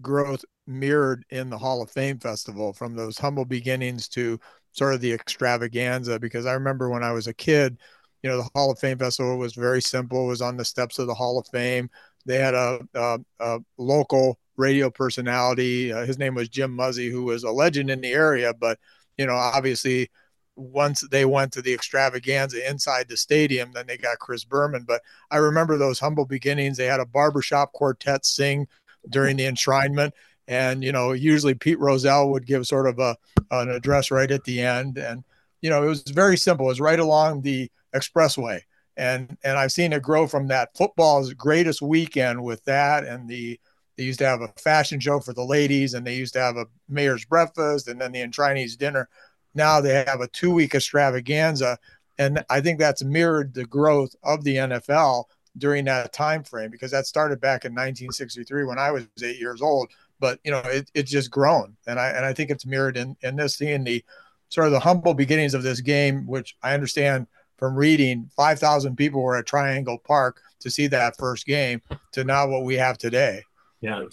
growth 0.00 0.44
mirrored 0.66 1.24
in 1.30 1.50
the 1.50 1.58
Hall 1.58 1.82
of 1.82 1.90
Fame 1.90 2.18
festival 2.18 2.72
from 2.72 2.94
those 2.94 3.18
humble 3.18 3.44
beginnings 3.44 4.08
to 4.10 4.40
sort 4.72 4.94
of 4.94 5.00
the 5.00 5.12
extravaganza 5.12 6.18
because 6.18 6.46
I 6.46 6.54
remember 6.54 6.88
when 6.90 7.04
I 7.04 7.12
was 7.12 7.26
a 7.26 7.34
kid, 7.34 7.78
you 8.22 8.30
know, 8.30 8.38
the 8.38 8.48
Hall 8.54 8.70
of 8.70 8.78
Fame 8.78 8.98
festival 8.98 9.36
was 9.38 9.54
very 9.54 9.82
simple, 9.82 10.24
it 10.26 10.28
was 10.28 10.42
on 10.42 10.56
the 10.56 10.64
steps 10.64 10.98
of 10.98 11.06
the 11.06 11.14
Hall 11.14 11.38
of 11.38 11.46
Fame. 11.48 11.90
They 12.26 12.38
had 12.38 12.54
a, 12.54 12.80
a, 12.94 13.18
a 13.40 13.58
local 13.76 14.38
radio 14.56 14.90
personality. 14.90 15.92
Uh, 15.92 16.06
his 16.06 16.18
name 16.18 16.34
was 16.34 16.48
Jim 16.48 16.74
Muzzy, 16.74 17.10
who 17.10 17.24
was 17.24 17.44
a 17.44 17.50
legend 17.50 17.90
in 17.90 18.00
the 18.00 18.12
area. 18.12 18.54
But 18.54 18.78
you 19.18 19.26
know, 19.26 19.34
obviously, 19.34 20.10
once 20.56 21.00
they 21.10 21.24
went 21.24 21.52
to 21.52 21.62
the 21.62 21.72
extravaganza 21.72 22.68
inside 22.68 23.08
the 23.08 23.16
stadium, 23.16 23.72
then 23.72 23.86
they 23.86 23.96
got 23.96 24.18
Chris 24.18 24.44
Berman. 24.44 24.84
But 24.86 25.02
I 25.30 25.38
remember 25.38 25.76
those 25.76 25.98
humble 25.98 26.26
beginnings. 26.26 26.76
They 26.76 26.86
had 26.86 27.00
a 27.00 27.06
barbershop 27.06 27.72
quartet 27.72 28.24
sing 28.24 28.68
during 29.08 29.36
the 29.36 29.44
enshrinement. 29.44 30.12
And, 30.46 30.84
you 30.84 30.92
know, 30.92 31.12
usually 31.12 31.54
Pete 31.54 31.78
Rozelle 31.78 32.30
would 32.30 32.46
give 32.46 32.66
sort 32.66 32.86
of 32.86 32.98
a, 32.98 33.16
an 33.50 33.70
address 33.70 34.10
right 34.10 34.30
at 34.30 34.44
the 34.44 34.60
end. 34.60 34.98
And, 34.98 35.24
you 35.62 35.70
know, 35.70 35.82
it 35.82 35.88
was 35.88 36.02
very 36.02 36.36
simple. 36.36 36.66
It 36.66 36.70
was 36.70 36.80
right 36.80 37.00
along 37.00 37.42
the 37.42 37.70
expressway 37.94 38.60
and 38.96 39.36
and 39.42 39.58
I've 39.58 39.72
seen 39.72 39.92
it 39.92 40.02
grow 40.02 40.26
from 40.26 40.48
that 40.48 40.76
football's 40.76 41.32
greatest 41.32 41.82
weekend 41.82 42.42
with 42.42 42.64
that 42.64 43.04
and 43.04 43.28
the 43.28 43.58
they 43.96 44.04
used 44.04 44.18
to 44.18 44.26
have 44.26 44.40
a 44.40 44.52
fashion 44.56 44.98
show 44.98 45.20
for 45.20 45.32
the 45.32 45.44
ladies 45.44 45.94
and 45.94 46.06
they 46.06 46.16
used 46.16 46.32
to 46.34 46.40
have 46.40 46.56
a 46.56 46.66
mayor's 46.88 47.24
breakfast 47.24 47.86
and 47.86 48.00
then 48.00 48.10
the 48.10 48.28
Chinese 48.28 48.76
dinner. 48.76 49.08
Now 49.54 49.80
they 49.80 50.04
have 50.06 50.20
a 50.20 50.28
two 50.28 50.52
week 50.52 50.74
extravaganza 50.74 51.78
and 52.18 52.44
I 52.48 52.60
think 52.60 52.78
that's 52.78 53.02
mirrored 53.02 53.54
the 53.54 53.64
growth 53.64 54.14
of 54.22 54.44
the 54.44 54.56
NFL 54.56 55.24
during 55.58 55.84
that 55.86 56.12
time 56.12 56.42
frame 56.42 56.70
because 56.70 56.90
that 56.90 57.06
started 57.06 57.40
back 57.40 57.64
in 57.64 57.72
1963 57.72 58.64
when 58.64 58.78
I 58.78 58.90
was 58.90 59.06
eight 59.22 59.38
years 59.38 59.62
old. 59.62 59.90
But 60.20 60.38
you 60.44 60.50
know, 60.50 60.60
it, 60.60 60.90
it's 60.94 61.10
just 61.10 61.30
grown, 61.30 61.76
and 61.86 61.98
I 61.98 62.08
and 62.10 62.24
I 62.24 62.32
think 62.32 62.50
it's 62.50 62.64
mirrored 62.64 62.96
in 62.96 63.16
in 63.22 63.36
this 63.36 63.56
seeing 63.56 63.84
the 63.84 64.04
sort 64.48 64.66
of 64.66 64.72
the 64.72 64.80
humble 64.80 65.12
beginnings 65.12 65.54
of 65.54 65.64
this 65.64 65.80
game, 65.80 66.26
which 66.26 66.56
I 66.62 66.74
understand 66.74 67.26
from 67.56 67.74
reading 67.74 68.30
5,000 68.36 68.96
people 68.96 69.22
were 69.22 69.36
at 69.36 69.46
Triangle 69.46 69.98
Park 69.98 70.40
to 70.60 70.70
see 70.70 70.86
that 70.88 71.16
first 71.16 71.46
game 71.46 71.82
to 72.12 72.24
now 72.24 72.46
what 72.46 72.62
we 72.62 72.74
have 72.74 72.98
today. 72.98 73.42
Yeah. 73.80 74.04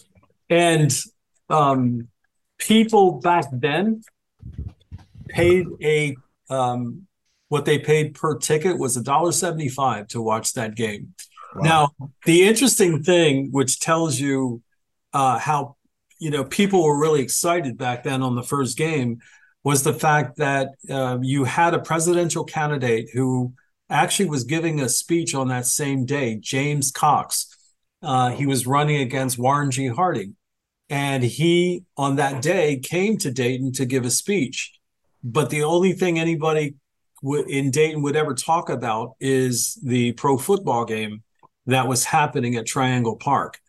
And 0.50 0.92
um, 1.50 2.08
people 2.58 3.20
back 3.20 3.46
then 3.52 4.02
paid 5.32 5.66
a 5.82 6.16
um, 6.50 7.08
what 7.50 7.66
they 7.66 7.80
paid 7.80 8.16
per 8.16 8.38
ticket 8.38 8.78
was 8.78 8.98
a 8.98 9.04
dollar 9.04 9.32
seventy 9.32 9.70
five 9.70 10.08
to 10.10 10.22
watch 10.22 10.54
that 10.54 10.76
game. 10.76 11.14
Wow. 11.56 11.62
Now, 11.64 12.10
the 12.26 12.48
interesting 12.48 13.04
thing, 13.04 13.50
which 13.52 13.80
tells 13.80 14.20
you 14.20 14.62
uh, 15.14 15.40
how 15.40 15.76
you 16.20 16.30
know 16.30 16.44
people 16.44 16.84
were 16.84 17.00
really 17.00 17.22
excited 17.22 17.78
back 17.78 18.04
then 18.04 18.22
on 18.22 18.36
the 18.36 18.44
first 18.44 18.78
game, 18.78 19.20
was 19.64 19.84
the 19.84 19.94
fact 19.94 20.38
that 20.38 20.70
uh, 20.90 21.18
you 21.22 21.44
had 21.44 21.74
a 21.74 21.80
presidential 21.80 22.44
candidate 22.44 23.10
who 23.14 23.54
actually 23.90 24.30
was 24.30 24.46
giving 24.46 24.80
a 24.80 24.90
speech 24.90 25.36
on 25.36 25.50
that 25.50 25.66
same 25.66 26.06
day, 26.06 26.38
James 26.40 26.92
Cox. 26.92 27.48
Uh, 28.02 28.30
he 28.30 28.46
was 28.46 28.66
running 28.66 29.02
against 29.02 29.38
Warren 29.38 29.70
G. 29.72 29.88
Harding. 29.88 30.36
And 30.90 31.24
he, 31.24 31.86
on 31.96 32.18
that 32.18 32.42
day, 32.42 32.78
came 32.78 33.18
to 33.20 33.32
Dayton 33.32 33.72
to 33.74 33.86
give 33.86 34.04
a 34.04 34.10
speech. 34.10 34.74
But 35.24 35.50
the 35.50 35.64
only 35.64 35.94
thing 35.94 36.20
anybody 36.20 36.76
w- 37.22 37.46
in 37.48 37.72
Dayton 37.72 38.02
would 38.02 38.16
ever 38.16 38.34
talk 38.34 38.70
about 38.70 39.16
is 39.20 39.80
the 39.84 40.14
pro 40.14 40.38
football 40.38 40.86
game 40.86 41.24
that 41.68 41.88
was 41.88 42.06
happening 42.06 42.56
at 42.56 42.66
Triangle 42.66 43.16
Park. 43.16 43.60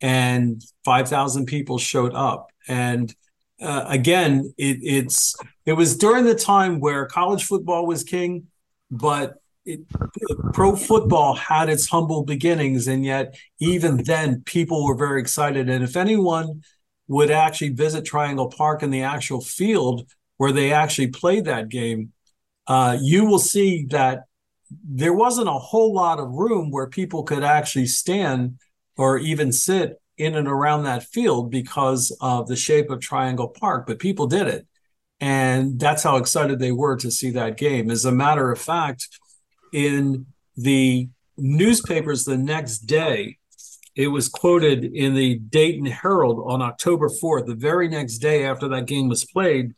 And 0.00 0.62
5,000 0.84 1.46
people 1.46 1.78
showed 1.78 2.14
up. 2.14 2.50
And 2.68 3.14
uh, 3.60 3.84
again, 3.88 4.52
it, 4.56 4.78
it's 4.82 5.34
it 5.66 5.72
was 5.72 5.96
during 5.96 6.24
the 6.24 6.34
time 6.34 6.80
where 6.80 7.06
college 7.06 7.44
football 7.44 7.86
was 7.86 8.04
king, 8.04 8.46
but 8.90 9.34
it, 9.64 9.80
pro 10.52 10.76
football 10.76 11.34
had 11.34 11.68
its 11.68 11.88
humble 11.88 12.24
beginnings, 12.24 12.86
and 12.86 13.04
yet 13.04 13.36
even 13.58 14.04
then, 14.04 14.42
people 14.42 14.86
were 14.86 14.94
very 14.94 15.20
excited. 15.20 15.68
And 15.68 15.82
if 15.82 15.96
anyone 15.96 16.62
would 17.08 17.30
actually 17.30 17.70
visit 17.70 18.04
Triangle 18.04 18.48
Park 18.48 18.82
in 18.82 18.90
the 18.90 19.02
actual 19.02 19.40
field 19.40 20.06
where 20.38 20.52
they 20.52 20.72
actually 20.72 21.08
played 21.08 21.44
that 21.44 21.68
game, 21.68 22.12
uh, 22.66 22.96
you 23.00 23.26
will 23.26 23.38
see 23.38 23.86
that 23.90 24.24
there 24.70 25.12
wasn't 25.12 25.48
a 25.48 25.52
whole 25.52 25.92
lot 25.92 26.18
of 26.18 26.30
room 26.30 26.70
where 26.70 26.86
people 26.86 27.22
could 27.22 27.44
actually 27.44 27.86
stand 27.86 28.58
or 28.96 29.18
even 29.18 29.52
sit 29.52 30.00
in 30.16 30.34
and 30.34 30.48
around 30.48 30.82
that 30.82 31.04
field 31.04 31.50
because 31.50 32.16
of 32.20 32.48
the 32.48 32.56
shape 32.56 32.90
of 32.90 33.00
Triangle 33.00 33.48
Park, 33.48 33.86
but 33.86 33.98
people 33.98 34.26
did 34.26 34.48
it. 34.48 34.66
And 35.20 35.78
that's 35.78 36.02
how 36.02 36.16
excited 36.16 36.58
they 36.58 36.72
were 36.72 36.96
to 36.96 37.10
see 37.10 37.30
that 37.30 37.56
game. 37.56 37.90
As 37.90 38.04
a 38.04 38.12
matter 38.12 38.50
of 38.50 38.60
fact, 38.60 39.08
in 39.72 40.26
the 40.56 41.08
newspapers 41.36 42.24
the 42.24 42.36
next 42.36 42.80
day, 42.80 43.38
it 43.94 44.08
was 44.08 44.28
quoted 44.28 44.84
in 44.84 45.14
the 45.14 45.38
Dayton 45.38 45.86
Herald 45.86 46.44
on 46.46 46.62
October 46.62 47.08
4th, 47.08 47.46
the 47.46 47.54
very 47.54 47.88
next 47.88 48.18
day 48.18 48.44
after 48.44 48.68
that 48.68 48.86
game 48.86 49.08
was 49.08 49.24
played. 49.24 49.74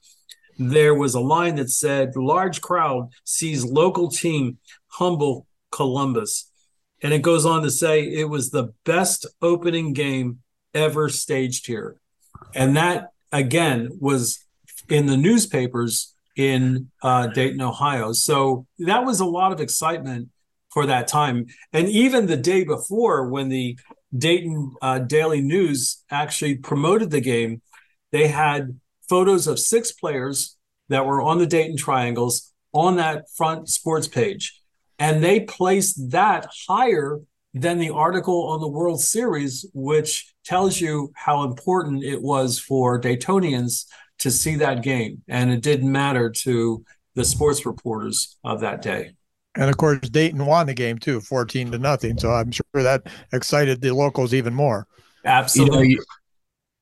There 0.62 0.94
was 0.94 1.14
a 1.14 1.20
line 1.20 1.55
that 1.55 1.70
said, 1.70 2.14
Large 2.16 2.61
crowd 2.61 3.09
sees 3.25 3.64
local 3.64 4.11
team 4.11 4.59
humble 4.88 5.46
Columbus. 5.73 6.51
And 7.03 7.14
it 7.14 7.23
goes 7.23 7.46
on 7.46 7.62
to 7.62 7.70
say 7.70 8.03
it 8.03 8.29
was 8.29 8.51
the 8.51 8.75
best 8.85 9.27
opening 9.40 9.94
game 9.94 10.40
ever 10.75 11.09
staged 11.09 11.66
here. 11.66 11.99
And 12.55 12.77
that, 12.77 13.12
again, 13.33 13.88
was 14.01 14.44
in 14.90 15.07
the 15.07 15.16
newspapers 15.16 16.14
in 16.37 16.90
uh, 17.03 17.29
Dayton, 17.29 17.62
Ohio. 17.62 18.12
So 18.12 18.66
that 18.81 19.07
was 19.07 19.20
a 19.20 19.25
lot 19.25 19.53
of 19.53 19.61
excitement 19.61 20.29
for 20.70 20.85
that 20.85 21.09
time. 21.09 21.46
And 21.73 21.88
even 21.88 22.27
the 22.27 22.37
day 22.37 22.64
before, 22.64 23.29
when 23.31 23.49
the 23.49 23.79
Dayton 24.16 24.75
uh, 24.83 24.99
Daily 24.99 25.40
News 25.40 26.05
actually 26.11 26.57
promoted 26.57 27.11
the 27.11 27.23
game, 27.23 27.62
they 28.12 28.29
had 28.29 28.79
photos 29.11 29.49
of 29.49 29.59
six 29.59 29.90
players 29.90 30.57
that 30.88 31.05
were 31.05 31.20
on 31.20 31.38
the 31.38 31.46
Dayton 31.46 31.77
Triangles 31.77 32.53
on 32.73 32.96
that 32.96 33.25
front 33.37 33.68
sports 33.68 34.07
page. 34.07 34.62
And 35.01 35.23
they 35.23 35.40
placed 35.40 36.12
that 36.12 36.49
higher 36.68 37.20
than 37.53 37.79
the 37.79 37.90
article 37.90 38.49
on 38.51 38.61
the 38.61 38.68
World 38.68 39.01
Series, 39.01 39.66
which 39.75 40.33
tells 40.44 40.81
you 40.81 41.12
how 41.16 41.42
important 41.42 42.05
it 42.05 42.23
was 42.23 42.61
for 42.61 43.01
Daytonians 43.01 43.87
to 44.20 44.31
see 44.31 44.55
that 44.57 44.83
game. 44.83 45.23
And 45.27 45.51
it 45.51 45.62
didn't 45.62 45.90
matter 45.90 46.31
to 46.31 46.85
the 47.16 47.25
sports 47.25 47.66
reporters 47.66 48.37
of 48.44 48.61
that 48.61 48.83
day. 48.83 49.12
And 49.57 49.68
of 49.68 49.77
course, 49.77 50.09
Dayton 50.09 50.46
won 50.46 50.66
the 50.66 50.75
game 50.75 50.99
too, 50.99 51.20
14 51.20 51.73
to 51.73 51.79
nothing. 51.79 52.16
So 52.18 52.31
I'm 52.31 52.53
sure 52.53 52.64
that 52.75 53.09
excited 53.33 53.81
the 53.81 53.92
locals 53.92 54.33
even 54.33 54.55
more. 54.55 54.87
Absolutely. 55.25 55.88
You 55.88 55.96
know, 55.96 56.01
you, 56.01 56.05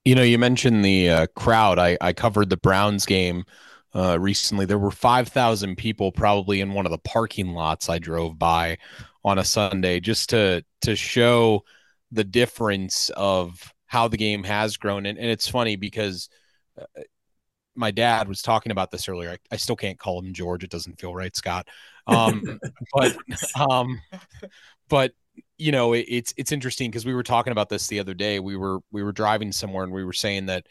you, 0.08 0.14
know, 0.14 0.22
you 0.22 0.38
mentioned 0.38 0.82
the 0.82 1.10
uh, 1.10 1.26
crowd. 1.36 1.78
I, 1.78 1.98
I 2.00 2.14
covered 2.14 2.48
the 2.48 2.56
Browns 2.56 3.04
game 3.04 3.44
uh, 3.94 4.18
recently. 4.18 4.64
There 4.64 4.78
were 4.78 4.90
5,000 4.90 5.76
people 5.76 6.12
probably 6.12 6.62
in 6.62 6.72
one 6.72 6.86
of 6.86 6.92
the 6.92 6.98
parking 6.98 7.52
lots 7.52 7.90
I 7.90 7.98
drove 7.98 8.38
by 8.38 8.78
on 9.22 9.38
a 9.38 9.44
Sunday 9.44 10.00
just 10.00 10.30
to 10.30 10.64
to 10.80 10.96
show 10.96 11.64
the 12.10 12.24
difference 12.24 13.10
of 13.10 13.74
how 13.84 14.08
the 14.08 14.16
game 14.16 14.44
has 14.44 14.78
grown. 14.78 15.04
And, 15.04 15.18
and 15.18 15.28
it's 15.28 15.46
funny 15.46 15.76
because 15.76 16.30
uh, 16.80 17.02
my 17.74 17.90
dad 17.90 18.28
was 18.28 18.40
talking 18.40 18.72
about 18.72 18.90
this 18.90 19.10
earlier. 19.10 19.32
I, 19.32 19.38
I, 19.50 19.56
still 19.56 19.76
can't 19.76 19.98
call 19.98 20.20
him 20.20 20.32
George. 20.32 20.64
It 20.64 20.70
doesn't 20.70 20.98
feel 20.98 21.14
right, 21.14 21.36
Scott. 21.36 21.68
Um, 22.06 22.58
but 22.94 23.16
um, 23.60 24.00
but 24.88 25.12
you 25.56 25.72
know, 25.72 25.92
it, 25.92 26.06
it's 26.08 26.34
it's 26.36 26.52
interesting 26.52 26.90
because 26.90 27.06
we 27.06 27.14
were 27.14 27.22
talking 27.22 27.52
about 27.52 27.68
this 27.68 27.86
the 27.86 28.00
other 28.00 28.14
day. 28.14 28.40
We 28.40 28.56
were 28.56 28.80
we 28.90 29.02
were 29.02 29.12
driving 29.12 29.52
somewhere 29.52 29.84
and 29.84 29.92
we 29.92 30.04
were 30.04 30.12
saying 30.12 30.46
that 30.46 30.66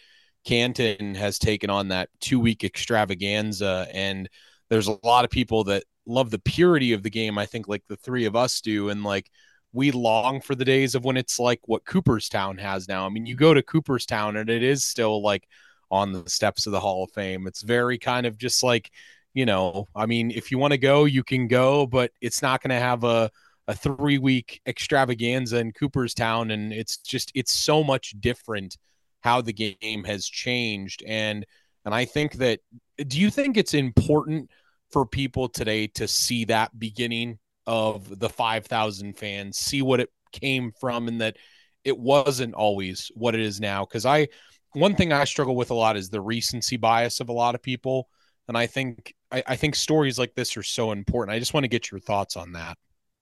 Canton 0.46 1.16
has 1.16 1.40
taken 1.40 1.70
on 1.70 1.90
that 1.90 2.10
two 2.20 2.40
week 2.40 2.64
extravaganza, 2.64 3.88
and 3.94 4.30
there's 4.70 4.88
a 4.88 4.98
lot 5.04 5.26
of 5.26 5.32
people 5.32 5.64
that 5.66 5.84
love 6.06 6.32
the 6.32 6.40
purity 6.40 6.94
of 6.94 7.04
the 7.04 7.10
game. 7.10 7.38
I 7.38 7.46
think 7.46 7.68
like 7.68 7.84
the 7.88 7.98
three 7.98 8.26
of 8.26 8.36
us 8.36 8.62
do, 8.62 8.90
and 8.90 9.04
like 9.04 9.30
we 9.74 9.92
long 9.92 10.42
for 10.42 10.56
the 10.56 10.66
days 10.66 10.96
of 10.96 11.06
when 11.06 11.18
it's 11.18 11.40
like 11.40 11.60
what 11.66 11.86
Cooperstown 11.86 12.58
has 12.58 12.88
now. 12.88 13.06
I 13.06 13.10
mean, 13.10 13.26
you 13.26 13.36
go 13.36 13.54
to 13.54 13.62
Cooperstown 13.62 14.38
and 14.38 14.50
it 14.50 14.64
is 14.64 14.86
still 14.86 15.22
like 15.22 15.48
on 15.92 16.12
the 16.12 16.30
steps 16.30 16.66
of 16.66 16.72
the 16.72 16.80
Hall 16.80 17.04
of 17.04 17.12
Fame. 17.12 17.48
It's 17.48 17.62
very 17.62 17.98
kind 17.98 18.26
of 18.26 18.38
just 18.38 18.64
like, 18.64 18.92
you 19.34 19.46
know, 19.46 19.88
I 19.96 20.06
mean, 20.06 20.32
if 20.32 20.52
you 20.52 20.58
want 20.58 20.72
to 20.72 20.78
go, 20.78 21.06
you 21.06 21.24
can 21.24 21.48
go, 21.48 21.86
but 21.86 22.12
it's 22.22 22.42
not 22.42 22.62
going 22.62 22.72
to 22.72 22.84
have 22.84 23.04
a 23.04 23.30
a 23.68 23.76
three 23.76 24.18
week 24.18 24.62
extravaganza 24.66 25.58
in 25.58 25.72
Cooperstown, 25.72 26.52
and 26.52 26.72
it's 26.72 26.98
just 26.98 27.32
it's 27.36 27.52
so 27.52 27.84
much 27.84 28.16
different 28.20 28.78
how 29.22 29.42
the 29.42 29.54
game 29.54 30.04
has 30.06 30.26
changed. 30.26 31.04
And 31.06 31.46
and 31.86 31.94
I 31.94 32.06
think 32.06 32.34
that 32.34 32.60
do 33.08 33.20
you 33.20 33.30
think 33.30 33.58
it's 33.58 33.74
important 33.74 34.50
for 34.92 35.06
people 35.06 35.50
today 35.50 35.88
to 35.88 36.08
see 36.08 36.46
that 36.46 36.78
beginning 36.80 37.40
of 37.66 38.20
the 38.20 38.30
five 38.30 38.66
thousand 38.66 39.18
fans, 39.18 39.58
see 39.58 39.82
what 39.82 40.00
it 40.00 40.10
came 40.32 40.72
from, 40.80 41.08
and 41.08 41.22
that 41.22 41.38
it 41.84 41.98
wasn't 41.98 42.54
always 42.54 43.12
what 43.16 43.36
it 43.36 43.42
is 43.42 43.60
now? 43.60 43.86
Because 43.86 44.06
I 44.06 44.28
one 44.74 44.96
thing 44.96 45.12
I 45.12 45.24
struggle 45.26 45.56
with 45.56 45.72
a 45.72 45.76
lot 45.76 45.98
is 45.98 46.10
the 46.10 46.22
recency 46.22 46.78
bias 46.78 47.20
of 47.20 47.30
a 47.30 47.34
lot 47.34 47.56
of 47.56 47.62
people. 47.62 48.10
And 48.48 48.58
I 48.58 48.68
think 48.68 49.14
I, 49.32 49.44
I 49.48 49.56
think 49.58 49.76
stories 49.76 50.18
like 50.18 50.36
this 50.36 50.56
are 50.56 50.64
so 50.64 50.92
important. 50.92 51.36
I 51.36 51.40
just 51.40 51.54
want 51.54 51.66
to 51.66 51.70
get 51.70 51.92
your 51.92 52.00
thoughts 52.00 52.38
on 52.38 52.54
that. 52.54 52.78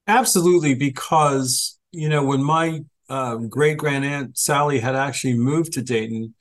Absolutely, 0.07 0.75
because 0.75 1.77
you 1.91 2.09
know 2.09 2.23
when 2.23 2.43
my 2.43 2.81
uh, 3.09 3.35
great 3.35 3.77
grand 3.77 4.05
aunt 4.05 4.37
Sally 4.37 4.79
had 4.79 4.95
actually 4.95 5.33
moved 5.37 5.73
to 5.73 5.81
Dayton, 5.81 6.33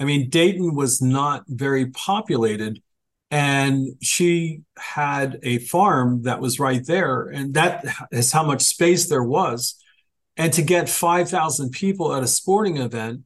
I 0.00 0.04
mean 0.04 0.28
Dayton 0.30 0.74
was 0.74 1.00
not 1.02 1.44
very 1.48 1.86
populated, 1.90 2.82
and 3.30 3.96
she 4.02 4.62
had 4.78 5.38
a 5.42 5.58
farm 5.58 6.22
that 6.24 6.40
was 6.40 6.60
right 6.60 6.84
there, 6.86 7.24
and 7.28 7.54
that 7.54 7.84
is 8.12 8.32
how 8.32 8.44
much 8.44 8.62
space 8.62 9.08
there 9.08 9.24
was. 9.24 9.76
And 10.36 10.52
to 10.54 10.62
get 10.62 10.88
five 10.88 11.30
thousand 11.30 11.70
people 11.70 12.14
at 12.14 12.22
a 12.22 12.26
sporting 12.28 12.78
event 12.78 13.22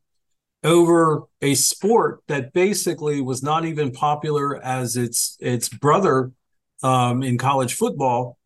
over 0.65 1.25
a 1.43 1.55
sport 1.55 2.21
that 2.29 2.53
basically 2.53 3.21
was 3.21 3.43
not 3.43 3.65
even 3.65 3.93
popular 3.93 4.63
as 4.63 4.97
its 4.97 5.37
its 5.41 5.69
brother 5.69 6.33
um, 6.83 7.23
in 7.23 7.39
college 7.39 7.75
football, 7.75 8.39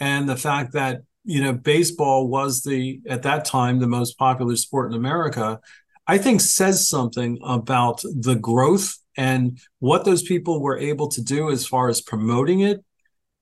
and 0.00 0.28
the 0.28 0.36
fact 0.36 0.72
that 0.72 1.02
you 1.24 1.42
know 1.42 1.52
baseball 1.52 2.28
was 2.28 2.62
the 2.62 3.00
at 3.08 3.22
that 3.22 3.44
time 3.44 3.78
the 3.78 3.86
most 3.86 4.18
popular 4.18 4.56
sport 4.56 4.90
in 4.90 4.96
America, 4.96 5.60
I 6.06 6.18
think 6.18 6.40
says 6.40 6.88
something 6.88 7.38
about 7.42 8.02
the 8.02 8.34
growth 8.34 8.96
and 9.16 9.58
what 9.80 10.04
those 10.04 10.22
people 10.22 10.62
were 10.62 10.78
able 10.78 11.08
to 11.08 11.22
do 11.22 11.50
as 11.50 11.66
far 11.66 11.88
as 11.88 12.00
promoting 12.00 12.60
it. 12.60 12.84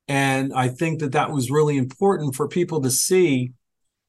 And 0.08 0.52
I 0.54 0.68
think 0.68 1.00
that 1.00 1.12
that 1.12 1.30
was 1.30 1.50
really 1.50 1.76
important 1.76 2.34
for 2.34 2.48
people 2.48 2.80
to 2.82 2.90
see 2.90 3.52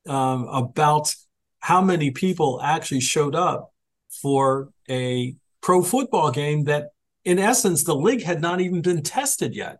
um, 0.07 0.47
about 0.47 1.13
how 1.59 1.81
many 1.81 2.11
people 2.11 2.61
actually 2.63 3.01
showed 3.01 3.35
up 3.35 3.73
for 4.21 4.69
a 4.89 5.35
pro 5.61 5.83
football 5.83 6.31
game 6.31 6.63
that, 6.63 6.89
in 7.25 7.39
essence, 7.39 7.83
the 7.83 7.95
league 7.95 8.23
had 8.23 8.41
not 8.41 8.61
even 8.61 8.81
been 8.81 9.03
tested 9.03 9.55
yet. 9.55 9.79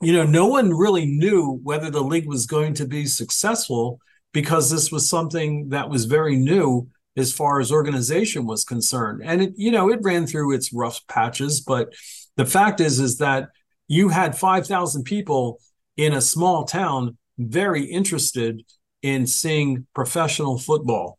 You 0.00 0.14
know, 0.14 0.24
no 0.24 0.46
one 0.46 0.72
really 0.72 1.06
knew 1.06 1.60
whether 1.62 1.90
the 1.90 2.02
league 2.02 2.26
was 2.26 2.46
going 2.46 2.74
to 2.74 2.86
be 2.86 3.06
successful 3.06 4.00
because 4.32 4.70
this 4.70 4.90
was 4.90 5.08
something 5.08 5.68
that 5.70 5.90
was 5.90 6.06
very 6.06 6.36
new 6.36 6.88
as 7.16 7.32
far 7.32 7.60
as 7.60 7.72
organization 7.72 8.46
was 8.46 8.64
concerned. 8.64 9.20
And 9.24 9.42
it, 9.42 9.52
you 9.56 9.70
know, 9.70 9.90
it 9.90 10.00
ran 10.02 10.26
through 10.26 10.54
its 10.54 10.72
rough 10.72 11.06
patches, 11.06 11.60
but 11.60 11.92
the 12.36 12.46
fact 12.46 12.80
is, 12.80 12.98
is 13.00 13.18
that 13.18 13.48
you 13.88 14.08
had 14.08 14.38
5,000 14.38 15.04
people 15.04 15.60
in 15.96 16.14
a 16.14 16.20
small 16.20 16.64
town 16.64 17.18
very 17.38 17.84
interested 17.84 18.64
in 19.02 19.26
seeing 19.26 19.86
professional 19.94 20.58
football. 20.58 21.18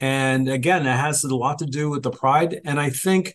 And 0.00 0.48
again, 0.48 0.86
it 0.86 0.96
has 0.96 1.24
a 1.24 1.34
lot 1.34 1.58
to 1.58 1.66
do 1.66 1.90
with 1.90 2.02
the 2.02 2.10
pride. 2.10 2.60
And 2.64 2.80
I 2.80 2.90
think 2.90 3.34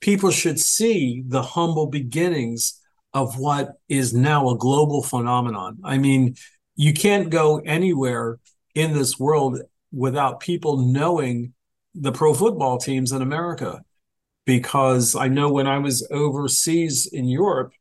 people 0.00 0.30
should 0.30 0.58
see 0.58 1.22
the 1.26 1.42
humble 1.42 1.86
beginnings 1.86 2.79
of 3.12 3.38
what 3.38 3.72
is 3.88 4.14
now 4.14 4.50
a 4.50 4.56
global 4.56 5.02
phenomenon. 5.02 5.78
I 5.82 5.98
mean, 5.98 6.36
you 6.76 6.92
can't 6.92 7.30
go 7.30 7.58
anywhere 7.58 8.38
in 8.74 8.92
this 8.92 9.18
world 9.18 9.60
without 9.92 10.40
people 10.40 10.78
knowing 10.78 11.52
the 11.94 12.12
pro 12.12 12.34
football 12.34 12.78
teams 12.78 13.12
in 13.12 13.22
America. 13.22 13.82
Because 14.46 15.14
I 15.14 15.28
know 15.28 15.52
when 15.52 15.66
I 15.66 15.78
was 15.78 16.06
overseas 16.10 17.06
in 17.06 17.28
Europe, 17.28 17.72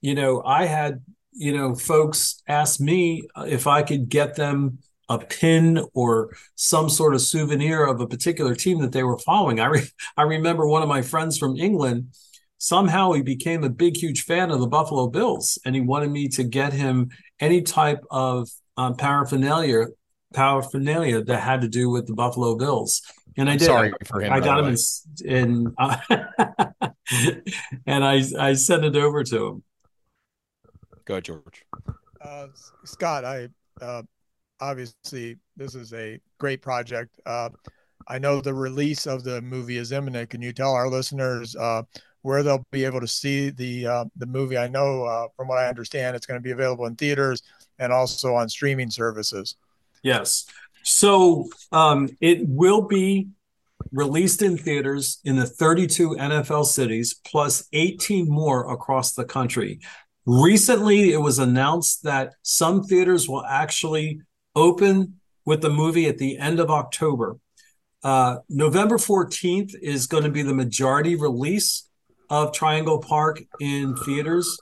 you 0.00 0.14
know, 0.14 0.42
I 0.44 0.66
had, 0.66 1.02
you 1.32 1.56
know, 1.56 1.74
folks 1.74 2.42
ask 2.46 2.80
me 2.80 3.26
if 3.38 3.66
I 3.66 3.82
could 3.82 4.08
get 4.08 4.36
them 4.36 4.78
a 5.08 5.18
pin 5.18 5.84
or 5.94 6.34
some 6.54 6.88
sort 6.88 7.14
of 7.14 7.20
souvenir 7.20 7.84
of 7.84 8.00
a 8.00 8.06
particular 8.06 8.54
team 8.54 8.80
that 8.80 8.92
they 8.92 9.02
were 9.02 9.18
following. 9.18 9.60
I 9.60 9.66
re- 9.66 9.88
I 10.16 10.22
remember 10.22 10.66
one 10.66 10.82
of 10.82 10.88
my 10.88 11.02
friends 11.02 11.38
from 11.38 11.56
England. 11.56 12.14
Somehow 12.62 13.10
he 13.10 13.22
became 13.22 13.64
a 13.64 13.68
big, 13.68 13.96
huge 13.96 14.22
fan 14.22 14.52
of 14.52 14.60
the 14.60 14.68
Buffalo 14.68 15.08
Bills, 15.08 15.58
and 15.64 15.74
he 15.74 15.80
wanted 15.80 16.12
me 16.12 16.28
to 16.28 16.44
get 16.44 16.72
him 16.72 17.10
any 17.40 17.60
type 17.60 17.98
of 18.08 18.48
um, 18.76 18.94
paraphernalia 18.94 19.86
paraphernalia 20.32 21.24
that 21.24 21.40
had 21.40 21.60
to 21.62 21.68
do 21.68 21.90
with 21.90 22.06
the 22.06 22.14
Buffalo 22.14 22.54
Bills. 22.54 23.02
And 23.36 23.50
I 23.50 23.56
did. 23.56 23.64
Sorry 23.64 23.92
for 24.04 24.20
him. 24.20 24.32
I 24.32 24.38
got 24.38 24.60
him 24.60 24.76
in, 25.24 25.28
in 25.28 25.74
uh, 25.76 25.96
and 27.84 28.04
I 28.04 28.22
I 28.38 28.54
sent 28.54 28.84
it 28.84 28.94
over 28.94 29.24
to 29.24 29.46
him. 29.48 29.64
Go 31.04 31.14
ahead, 31.14 31.24
George. 31.24 31.64
Uh, 32.20 32.46
Scott, 32.84 33.24
I 33.24 33.48
uh, 33.80 34.02
obviously 34.60 35.36
this 35.56 35.74
is 35.74 35.92
a 35.94 36.20
great 36.38 36.62
project. 36.62 37.18
Uh, 37.26 37.48
I 38.06 38.20
know 38.20 38.40
the 38.40 38.54
release 38.54 39.08
of 39.08 39.24
the 39.24 39.42
movie 39.42 39.78
is 39.78 39.90
imminent. 39.90 40.30
Can 40.30 40.42
you 40.42 40.52
tell 40.52 40.74
our 40.74 40.88
listeners 40.88 41.56
uh, 41.56 41.82
where 42.22 42.42
they'll 42.42 42.66
be 42.70 42.84
able 42.84 43.00
to 43.00 43.08
see 43.08 43.50
the 43.50 43.86
uh, 43.86 44.04
the 44.16 44.26
movie? 44.26 44.58
I 44.58 44.68
know, 44.68 45.04
uh, 45.04 45.28
from 45.36 45.48
what 45.48 45.58
I 45.58 45.68
understand, 45.68 46.16
it's 46.16 46.26
going 46.26 46.40
to 46.40 46.44
be 46.44 46.52
available 46.52 46.86
in 46.86 46.96
theaters 46.96 47.42
and 47.78 47.92
also 47.92 48.34
on 48.34 48.48
streaming 48.48 48.90
services. 48.90 49.56
Yes, 50.02 50.46
so 50.82 51.48
um, 51.70 52.08
it 52.20 52.40
will 52.46 52.82
be 52.82 53.28
released 53.90 54.42
in 54.42 54.56
theaters 54.56 55.20
in 55.24 55.36
the 55.36 55.46
32 55.46 56.10
NFL 56.10 56.64
cities 56.64 57.20
plus 57.24 57.68
18 57.72 58.28
more 58.28 58.72
across 58.72 59.12
the 59.14 59.24
country. 59.24 59.80
Recently, 60.24 61.12
it 61.12 61.20
was 61.20 61.38
announced 61.38 62.04
that 62.04 62.34
some 62.42 62.84
theaters 62.84 63.28
will 63.28 63.44
actually 63.44 64.20
open 64.54 65.20
with 65.44 65.60
the 65.60 65.70
movie 65.70 66.06
at 66.06 66.18
the 66.18 66.38
end 66.38 66.60
of 66.60 66.70
October. 66.70 67.38
Uh, 68.04 68.38
November 68.48 68.96
14th 68.96 69.74
is 69.80 70.06
going 70.06 70.24
to 70.24 70.30
be 70.30 70.42
the 70.42 70.54
majority 70.54 71.16
release 71.16 71.88
of 72.30 72.52
Triangle 72.52 72.98
Park 73.00 73.42
in 73.60 73.96
theaters 73.96 74.56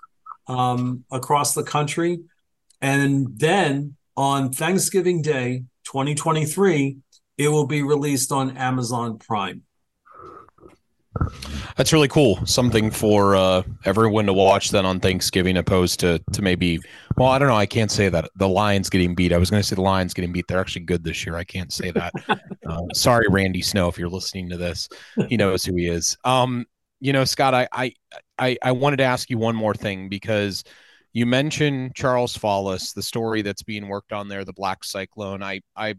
um, 0.46 1.04
across 1.10 1.54
the 1.54 1.62
country. 1.62 2.20
And 2.80 3.38
then 3.38 3.96
on 4.16 4.52
Thanksgiving 4.52 5.22
Day, 5.22 5.64
2023, 5.84 6.98
it 7.38 7.48
will 7.48 7.66
be 7.66 7.82
released 7.82 8.32
on 8.32 8.56
Amazon 8.56 9.18
Prime. 9.18 9.62
That's 11.76 11.92
really 11.92 12.08
cool. 12.08 12.44
Something 12.46 12.90
for 12.90 13.34
uh, 13.34 13.62
everyone 13.84 14.26
to 14.26 14.32
watch 14.32 14.70
then 14.70 14.86
on 14.86 15.00
Thanksgiving, 15.00 15.56
opposed 15.56 16.00
to 16.00 16.20
to 16.32 16.42
maybe. 16.42 16.78
Well, 17.16 17.28
I 17.28 17.38
don't 17.38 17.48
know. 17.48 17.56
I 17.56 17.66
can't 17.66 17.90
say 17.90 18.08
that 18.08 18.30
the 18.36 18.48
Lions 18.48 18.88
getting 18.90 19.14
beat. 19.14 19.32
I 19.32 19.38
was 19.38 19.50
going 19.50 19.62
to 19.62 19.66
say 19.66 19.74
the 19.74 19.82
Lions 19.82 20.14
getting 20.14 20.32
beat. 20.32 20.46
They're 20.46 20.60
actually 20.60 20.84
good 20.84 21.02
this 21.02 21.26
year. 21.26 21.36
I 21.36 21.44
can't 21.44 21.72
say 21.72 21.90
that. 21.90 22.12
uh, 22.66 22.82
sorry, 22.94 23.26
Randy 23.28 23.62
Snow, 23.62 23.88
if 23.88 23.98
you're 23.98 24.08
listening 24.08 24.48
to 24.50 24.56
this, 24.56 24.88
he 25.28 25.36
knows 25.36 25.64
who 25.64 25.74
he 25.74 25.88
is. 25.88 26.16
Um, 26.24 26.66
you 27.00 27.12
know, 27.12 27.24
Scott, 27.24 27.54
I 27.54 27.68
I 27.72 27.92
I, 28.38 28.56
I 28.62 28.72
wanted 28.72 28.98
to 28.98 29.04
ask 29.04 29.30
you 29.30 29.38
one 29.38 29.56
more 29.56 29.74
thing 29.74 30.08
because 30.08 30.64
you 31.12 31.26
mentioned 31.26 31.94
Charles 31.94 32.36
Follis, 32.36 32.94
the 32.94 33.02
story 33.02 33.42
that's 33.42 33.62
being 33.62 33.88
worked 33.88 34.12
on 34.12 34.28
there, 34.28 34.44
the 34.44 34.52
Black 34.52 34.84
Cyclone. 34.84 35.42
I 35.42 35.60
I 35.74 35.94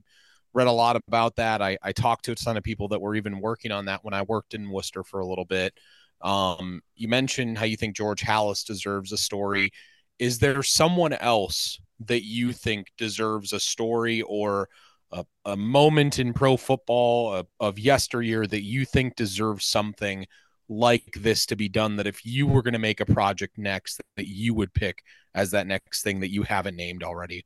read 0.53 0.67
a 0.67 0.71
lot 0.71 0.95
about 0.95 1.35
that. 1.37 1.61
I, 1.61 1.77
I 1.81 1.91
talked 1.91 2.25
to 2.25 2.31
a 2.31 2.35
ton 2.35 2.57
of 2.57 2.63
people 2.63 2.89
that 2.89 3.01
were 3.01 3.15
even 3.15 3.39
working 3.39 3.71
on 3.71 3.85
that 3.85 4.03
when 4.03 4.13
I 4.13 4.23
worked 4.23 4.53
in 4.53 4.69
Wooster 4.69 5.03
for 5.03 5.19
a 5.19 5.25
little 5.25 5.45
bit. 5.45 5.73
Um, 6.21 6.81
you 6.95 7.07
mentioned 7.07 7.57
how 7.57 7.65
you 7.65 7.77
think 7.77 7.95
George 7.95 8.21
Halas 8.21 8.65
deserves 8.65 9.11
a 9.11 9.17
story. 9.17 9.71
Is 10.19 10.39
there 10.39 10.61
someone 10.61 11.13
else 11.13 11.79
that 12.01 12.25
you 12.25 12.51
think 12.51 12.87
deserves 12.97 13.53
a 13.53 13.59
story 13.59 14.21
or 14.23 14.67
a, 15.11 15.25
a 15.45 15.57
moment 15.57 16.19
in 16.19 16.33
pro 16.33 16.57
football 16.57 17.33
of, 17.33 17.47
of 17.59 17.79
yesteryear 17.79 18.45
that 18.47 18.63
you 18.63 18.85
think 18.85 19.15
deserves 19.15 19.65
something 19.65 20.25
like 20.71 21.13
this 21.15 21.45
to 21.47 21.55
be 21.55 21.69
done? 21.69 21.97
That 21.97 22.07
if 22.07 22.25
you 22.25 22.47
were 22.47 22.63
going 22.63 22.73
to 22.73 22.79
make 22.79 22.99
a 22.99 23.05
project 23.05 23.57
next, 23.57 24.01
that 24.17 24.27
you 24.27 24.55
would 24.55 24.73
pick 24.73 25.03
as 25.35 25.51
that 25.51 25.67
next 25.67 26.01
thing 26.01 26.21
that 26.21 26.31
you 26.31 26.43
haven't 26.43 26.75
named 26.75 27.03
already? 27.03 27.45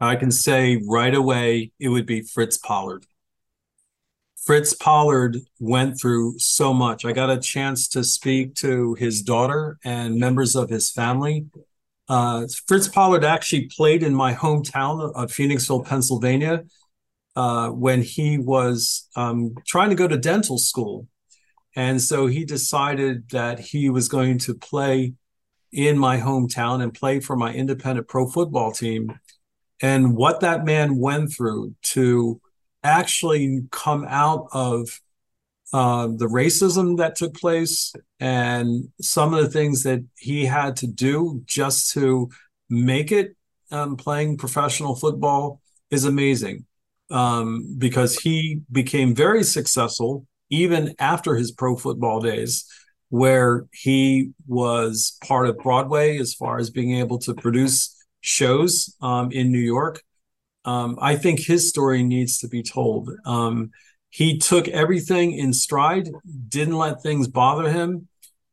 I 0.00 0.16
can 0.16 0.30
say 0.30 0.82
right 0.86 1.14
away 1.14 1.72
it 1.78 1.88
would 1.88 2.06
be 2.06 2.20
Fritz 2.20 2.58
Pollard. 2.58 3.06
Fritz 4.44 4.74
Pollard 4.74 5.38
went 5.58 5.98
through 5.98 6.38
so 6.38 6.74
much. 6.74 7.06
I 7.06 7.12
got 7.12 7.30
a 7.30 7.40
chance 7.40 7.88
to 7.88 8.04
speak 8.04 8.54
to 8.56 8.94
his 8.94 9.22
daughter 9.22 9.78
and 9.84 10.16
members 10.16 10.54
of 10.54 10.68
his 10.68 10.90
family. 10.90 11.46
Uh, 12.10 12.46
Fritz 12.66 12.86
Pollard 12.86 13.24
actually 13.24 13.70
played 13.74 14.02
in 14.02 14.14
my 14.14 14.34
hometown 14.34 15.14
of 15.14 15.30
Phoenixville, 15.30 15.86
Pennsylvania, 15.86 16.64
uh, 17.34 17.70
when 17.70 18.02
he 18.02 18.36
was 18.36 19.08
um, 19.16 19.54
trying 19.66 19.88
to 19.88 19.96
go 19.96 20.06
to 20.06 20.18
dental 20.18 20.58
school. 20.58 21.08
And 21.76 22.00
so 22.00 22.26
he 22.26 22.44
decided 22.44 23.30
that 23.30 23.58
he 23.58 23.90
was 23.90 24.08
going 24.08 24.38
to 24.40 24.54
play 24.54 25.14
in 25.72 25.98
my 25.98 26.18
hometown 26.18 26.82
and 26.82 26.94
play 26.94 27.18
for 27.20 27.36
my 27.36 27.52
independent 27.52 28.06
pro 28.06 28.28
football 28.28 28.70
team. 28.70 29.18
And 29.82 30.14
what 30.14 30.40
that 30.40 30.64
man 30.64 30.98
went 30.98 31.32
through 31.32 31.74
to 31.82 32.40
actually 32.84 33.62
come 33.72 34.06
out 34.08 34.46
of 34.52 35.00
uh, 35.72 36.06
the 36.06 36.28
racism 36.28 36.98
that 36.98 37.16
took 37.16 37.34
place 37.34 37.92
and 38.20 38.88
some 39.00 39.34
of 39.34 39.42
the 39.42 39.50
things 39.50 39.82
that 39.82 40.04
he 40.16 40.44
had 40.44 40.76
to 40.76 40.86
do 40.86 41.42
just 41.46 41.92
to 41.92 42.30
make 42.70 43.10
it 43.10 43.34
um, 43.72 43.96
playing 43.96 44.36
professional 44.36 44.94
football 44.94 45.60
is 45.90 46.04
amazing 46.04 46.64
um, 47.10 47.74
because 47.76 48.16
he 48.16 48.60
became 48.70 49.14
very 49.14 49.42
successful 49.42 50.26
even 50.50 50.94
after 50.98 51.34
his 51.34 51.52
pro 51.52 51.76
football 51.76 52.20
days 52.20 52.66
where 53.10 53.66
he 53.72 54.32
was 54.46 55.16
part 55.22 55.48
of 55.48 55.58
broadway 55.58 56.18
as 56.18 56.34
far 56.34 56.58
as 56.58 56.70
being 56.70 56.96
able 56.96 57.18
to 57.18 57.34
produce 57.34 57.94
shows 58.20 58.96
um, 59.00 59.30
in 59.30 59.52
New 59.52 59.60
York. 59.60 60.02
Um, 60.64 60.98
I 61.00 61.16
think 61.16 61.40
his 61.40 61.68
story 61.68 62.02
needs 62.02 62.38
to 62.38 62.48
be 62.48 62.62
told. 62.62 63.10
Um, 63.24 63.70
he 64.10 64.38
took 64.38 64.66
everything 64.68 65.32
in 65.32 65.52
stride, 65.52 66.08
didn't 66.48 66.76
let 66.76 67.02
things 67.02 67.28
bother 67.28 67.70
him. 67.70 68.08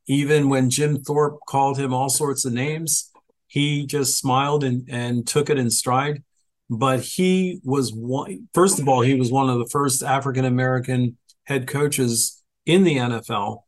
Even 0.08 0.50
when 0.50 0.70
Jim 0.70 1.02
Thorpe 1.02 1.40
called 1.48 1.78
him 1.78 1.94
all 1.94 2.10
sorts 2.10 2.46
of 2.46 2.54
names, 2.54 3.12
he 3.48 3.86
just 3.86 4.18
smiled 4.18 4.64
and, 4.64 4.88
and 4.90 5.26
took 5.26 5.50
it 5.50 5.58
in 5.58 5.70
stride. 5.70 6.24
But 6.70 7.02
he 7.02 7.62
was 7.64 7.92
one, 7.94 8.48
first 8.54 8.80
of 8.80 8.88
all, 8.88 9.02
he 9.02 9.14
was 9.14 9.32
one 9.32 9.50
of 9.50 9.60
the 9.60 9.70
first 9.72 10.04
African 10.04 10.46
American 10.46 11.18
head 11.52 11.68
coaches 11.68 12.42
in 12.66 12.84
the 12.84 12.98
NFL. 12.98 13.64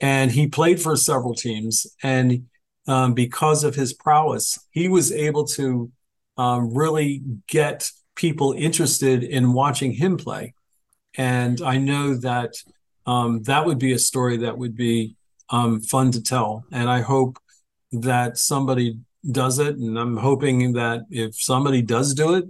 And 0.00 0.30
he 0.30 0.46
played 0.46 0.80
for 0.80 0.96
several 0.96 1.34
teams. 1.34 1.86
And 2.02 2.48
um, 2.86 3.14
because 3.14 3.64
of 3.64 3.74
his 3.74 3.92
prowess, 3.92 4.58
he 4.70 4.88
was 4.88 5.12
able 5.12 5.44
to 5.58 5.90
um, 6.36 6.74
really 6.74 7.22
get 7.46 7.90
people 8.14 8.52
interested 8.52 9.22
in 9.22 9.52
watching 9.52 9.92
him 9.92 10.16
play. 10.16 10.54
And 11.16 11.60
I 11.60 11.78
know 11.78 12.14
that 12.16 12.54
um, 13.06 13.42
that 13.44 13.64
would 13.66 13.78
be 13.78 13.92
a 13.92 13.98
story 13.98 14.38
that 14.38 14.58
would 14.58 14.76
be 14.76 15.16
um, 15.50 15.80
fun 15.80 16.10
to 16.12 16.22
tell. 16.22 16.64
And 16.72 16.88
I 16.90 17.00
hope 17.00 17.38
that 17.92 18.38
somebody 18.38 18.98
does 19.30 19.58
it. 19.58 19.76
And 19.76 19.98
I'm 19.98 20.16
hoping 20.16 20.74
that 20.74 21.02
if 21.10 21.40
somebody 21.40 21.82
does 21.82 22.14
do 22.14 22.34
it, 22.34 22.44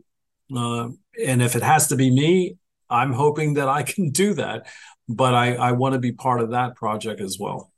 uh, 0.55 0.89
and 1.25 1.43
if 1.43 1.57
it 1.57 1.63
has 1.63 1.89
to 1.89 1.97
be 1.97 2.11
me, 2.11 2.57
I'm 2.91 3.13
hoping 3.13 3.55
that 3.55 3.69
I 3.69 3.83
can 3.83 4.11
do 4.11 4.35
that. 4.35 4.67
But 5.09 5.35
I, 5.35 5.55
I 5.55 5.73
want 5.73 5.95
to 5.95 5.99
be 5.99 6.13
part 6.13 6.43
of 6.43 6.51
that 6.51 6.77
project 6.77 7.21
as 7.21 7.39
well 7.39 7.73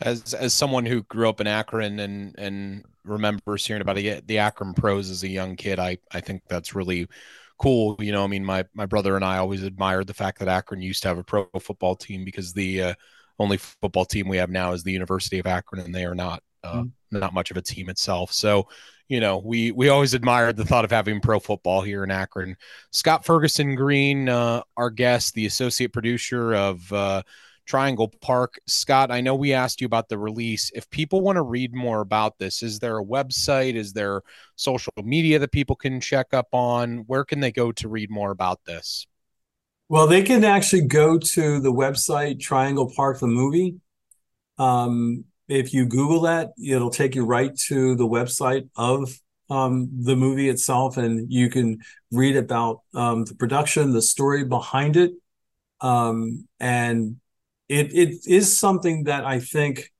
as 0.00 0.34
as 0.34 0.54
someone 0.54 0.86
who 0.86 1.02
grew 1.04 1.28
up 1.28 1.40
in 1.40 1.46
Akron 1.46 1.98
and 2.00 2.34
and 2.38 2.84
remembers 3.04 3.66
hearing 3.66 3.82
about 3.82 3.96
the, 3.96 4.20
the 4.26 4.38
Akron 4.38 4.74
pros 4.74 5.10
as 5.10 5.22
a 5.22 5.28
young 5.28 5.56
kid, 5.56 5.78
I 5.78 5.98
I 6.12 6.20
think 6.20 6.42
that's 6.48 6.74
really 6.74 7.08
cool. 7.58 7.96
You 7.98 8.12
know, 8.12 8.24
I 8.24 8.26
mean, 8.26 8.44
my 8.44 8.64
my 8.74 8.86
brother 8.86 9.16
and 9.16 9.24
I 9.24 9.38
always 9.38 9.62
admired 9.62 10.06
the 10.06 10.14
fact 10.14 10.38
that 10.40 10.48
Akron 10.48 10.82
used 10.82 11.02
to 11.02 11.08
have 11.08 11.18
a 11.18 11.24
pro 11.24 11.46
football 11.60 11.96
team 11.96 12.24
because 12.24 12.52
the 12.52 12.82
uh, 12.82 12.94
only 13.38 13.56
football 13.56 14.04
team 14.04 14.28
we 14.28 14.36
have 14.38 14.50
now 14.50 14.72
is 14.72 14.82
the 14.82 14.92
University 14.92 15.38
of 15.38 15.46
Akron, 15.46 15.84
and 15.84 15.94
they 15.94 16.04
are 16.04 16.14
not 16.14 16.42
uh, 16.62 16.82
mm-hmm. 16.82 17.18
not 17.18 17.34
much 17.34 17.50
of 17.50 17.56
a 17.56 17.62
team 17.62 17.88
itself. 17.88 18.32
So, 18.32 18.68
you 19.08 19.20
know, 19.20 19.38
we 19.38 19.70
we 19.70 19.88
always 19.88 20.14
admired 20.14 20.56
the 20.56 20.64
thought 20.64 20.84
of 20.84 20.90
having 20.90 21.20
pro 21.20 21.38
football 21.38 21.82
here 21.82 22.02
in 22.02 22.10
Akron. 22.10 22.56
Scott 22.90 23.24
Ferguson 23.24 23.74
Greene, 23.74 24.28
uh, 24.28 24.62
our 24.76 24.90
guest, 24.90 25.34
the 25.34 25.46
associate 25.46 25.92
producer 25.92 26.54
of 26.54 26.92
uh, 26.92 27.22
Triangle 27.66 28.12
Park. 28.20 28.58
Scott, 28.66 29.10
I 29.10 29.20
know 29.20 29.34
we 29.34 29.52
asked 29.52 29.80
you 29.80 29.86
about 29.86 30.08
the 30.08 30.18
release. 30.18 30.70
If 30.74 30.90
people 30.90 31.20
want 31.20 31.36
to 31.36 31.42
read 31.42 31.74
more 31.74 32.00
about 32.00 32.38
this, 32.38 32.62
is 32.62 32.78
there 32.78 32.98
a 32.98 33.04
website? 33.04 33.74
Is 33.74 33.92
there 33.92 34.22
social 34.56 34.92
media 35.02 35.38
that 35.38 35.52
people 35.52 35.76
can 35.76 36.00
check 36.00 36.32
up 36.32 36.48
on? 36.52 36.98
Where 37.06 37.24
can 37.24 37.40
they 37.40 37.52
go 37.52 37.72
to 37.72 37.88
read 37.88 38.10
more 38.10 38.30
about 38.30 38.60
this? 38.64 39.06
Well, 39.88 40.08
they 40.08 40.22
can 40.22 40.42
actually 40.42 40.82
go 40.82 41.16
to 41.16 41.60
the 41.60 41.72
website 41.72 42.40
Triangle 42.40 42.92
Park 42.94 43.20
the 43.20 43.28
movie. 43.28 43.76
Um, 44.58 45.26
if 45.48 45.72
you 45.72 45.86
Google 45.86 46.20
that, 46.22 46.50
it'll 46.62 46.90
take 46.90 47.14
you 47.14 47.24
right 47.24 47.56
to 47.68 47.94
the 47.94 48.06
website 48.06 48.68
of 48.76 49.18
um, 49.48 49.88
the 49.92 50.16
movie 50.16 50.48
itself, 50.48 50.96
and 50.96 51.32
you 51.32 51.48
can 51.48 51.78
read 52.10 52.36
about 52.36 52.80
um, 52.94 53.24
the 53.24 53.34
production, 53.34 53.92
the 53.92 54.02
story 54.02 54.44
behind 54.44 54.96
it, 54.96 55.12
um, 55.80 56.48
and 56.58 57.16
it 57.68 57.92
it 57.92 58.26
is 58.26 58.58
something 58.58 59.04
that 59.04 59.24
I 59.24 59.38
think 59.38 59.92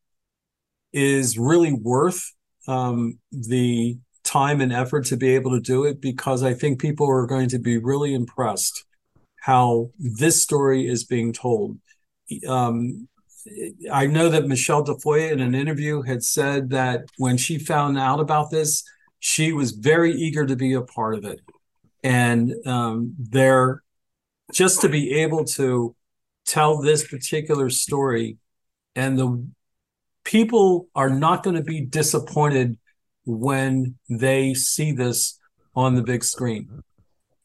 is 0.92 1.38
really 1.38 1.72
worth 1.72 2.32
um, 2.66 3.18
the 3.30 3.99
time 4.24 4.61
and 4.61 4.72
effort 4.72 5.05
to 5.07 5.16
be 5.16 5.34
able 5.34 5.53
to 5.53 5.61
do 5.61 5.84
it 5.84 6.01
because 6.01 6.42
I 6.42 6.53
think 6.53 6.80
people 6.80 7.09
are 7.09 7.26
going 7.26 7.49
to 7.51 7.59
be 7.59 7.78
really 7.78 8.12
impressed 8.12 8.84
how 9.40 9.90
this 9.99 10.42
story 10.42 10.88
is 10.88 11.05
being 11.05 11.32
told. 11.32 11.78
Um, 12.49 13.09
I 13.92 14.07
know 14.07 14.28
that 14.28 14.47
Michelle 14.47 14.84
Tafoya 14.84 15.30
in 15.30 15.40
an 15.40 15.55
interview 15.55 16.03
had 16.03 16.22
said 16.22 16.70
that 16.70 17.05
when 17.18 17.36
she 17.36 17.59
found 17.59 17.99
out 17.99 18.20
about 18.20 18.51
this, 18.51 18.84
she 19.20 19.53
was 19.53 19.72
very 19.72 20.12
eager 20.12 20.47
to 20.47 20.57
be 20.57 20.74
a 20.74 20.82
part 20.82 21.14
of 21.14 21.24
it. 21.24 21.40
And 22.03 22.55
um, 22.66 23.14
there, 23.18 23.82
just 24.53 24.80
to 24.82 24.88
be 24.88 25.14
able 25.22 25.44
to 25.44 25.94
tell 26.44 26.80
this 26.80 27.07
particular 27.07 27.68
story 27.70 28.38
and 28.94 29.18
the 29.18 29.47
people 30.24 30.88
are 30.94 31.11
not 31.11 31.42
going 31.42 31.57
to 31.57 31.62
be 31.62 31.80
disappointed 31.80 32.78
when 33.24 33.97
they 34.09 34.55
see 34.55 34.92
this 34.92 35.38
on 35.74 35.94
the 35.94 36.03
big 36.03 36.24
screen 36.24 36.82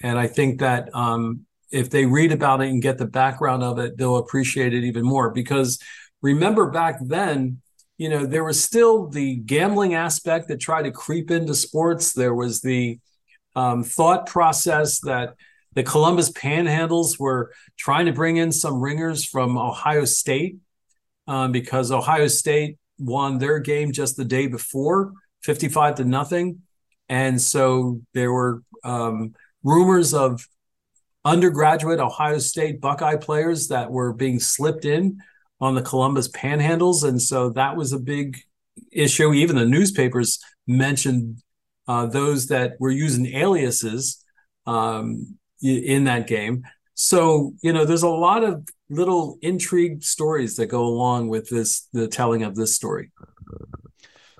and 0.01 0.17
i 0.17 0.27
think 0.27 0.59
that 0.59 0.93
um, 0.95 1.45
if 1.71 1.89
they 1.89 2.05
read 2.05 2.31
about 2.31 2.61
it 2.61 2.69
and 2.69 2.81
get 2.81 2.97
the 2.97 3.05
background 3.05 3.63
of 3.63 3.79
it 3.79 3.97
they'll 3.97 4.17
appreciate 4.17 4.73
it 4.73 4.83
even 4.83 5.03
more 5.03 5.31
because 5.31 5.79
remember 6.21 6.69
back 6.69 6.97
then 7.01 7.61
you 7.97 8.09
know 8.09 8.25
there 8.25 8.43
was 8.43 8.61
still 8.61 9.07
the 9.07 9.35
gambling 9.35 9.93
aspect 9.93 10.47
that 10.47 10.59
tried 10.59 10.83
to 10.83 10.91
creep 10.91 11.31
into 11.31 11.53
sports 11.53 12.13
there 12.13 12.35
was 12.35 12.61
the 12.61 12.99
um, 13.55 13.83
thought 13.83 14.27
process 14.27 14.99
that 15.01 15.35
the 15.73 15.83
Columbus 15.83 16.31
Panhandles 16.31 17.19
were 17.19 17.51
trying 17.77 18.05
to 18.05 18.11
bring 18.11 18.37
in 18.37 18.51
some 18.51 18.81
ringers 18.81 19.23
from 19.25 19.57
Ohio 19.57 20.05
State 20.05 20.57
um, 21.27 21.51
because 21.51 21.91
Ohio 21.91 22.27
State 22.27 22.77
won 22.99 23.37
their 23.37 23.59
game 23.59 23.91
just 23.91 24.17
the 24.17 24.25
day 24.25 24.47
before, 24.47 25.13
55 25.43 25.95
to 25.95 26.05
nothing. 26.05 26.61
And 27.07 27.41
so 27.41 28.01
there 28.13 28.31
were 28.31 28.63
um, 28.83 29.33
rumors 29.63 30.13
of 30.13 30.45
undergraduate 31.23 31.99
Ohio 31.99 32.39
State 32.39 32.81
Buckeye 32.81 33.15
players 33.15 33.67
that 33.67 33.91
were 33.91 34.13
being 34.13 34.39
slipped 34.39 34.85
in 34.85 35.19
on 35.59 35.75
the 35.75 35.81
Columbus 35.81 36.27
panhandles. 36.29 37.03
And 37.07 37.21
so 37.21 37.49
that 37.51 37.75
was 37.75 37.93
a 37.93 37.99
big 37.99 38.39
issue. 38.91 39.33
Even 39.33 39.55
the 39.55 39.65
newspapers 39.65 40.39
mentioned 40.67 41.41
uh, 41.87 42.07
those 42.07 42.47
that 42.47 42.73
were 42.79 42.91
using 42.91 43.27
aliases 43.27 44.23
um, 44.65 45.37
in 45.61 46.05
that 46.05 46.27
game. 46.27 46.63
So, 46.93 47.53
you 47.61 47.73
know, 47.73 47.85
there's 47.85 48.03
a 48.03 48.09
lot 48.09 48.43
of 48.43 48.67
little 48.89 49.37
intrigue 49.41 50.03
stories 50.03 50.55
that 50.55 50.67
go 50.67 50.83
along 50.83 51.29
with 51.29 51.49
this, 51.49 51.87
the 51.93 52.07
telling 52.07 52.43
of 52.43 52.55
this 52.55 52.75
story. 52.75 53.11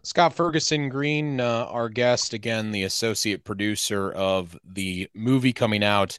Scott 0.04 0.34
Ferguson 0.34 0.90
Greene, 0.90 1.40
uh, 1.40 1.66
our 1.70 1.88
guest, 1.88 2.34
again, 2.34 2.72
the 2.72 2.84
associate 2.84 3.44
producer 3.44 4.12
of 4.12 4.58
the 4.64 5.08
movie 5.14 5.54
coming 5.54 5.84
out, 5.84 6.18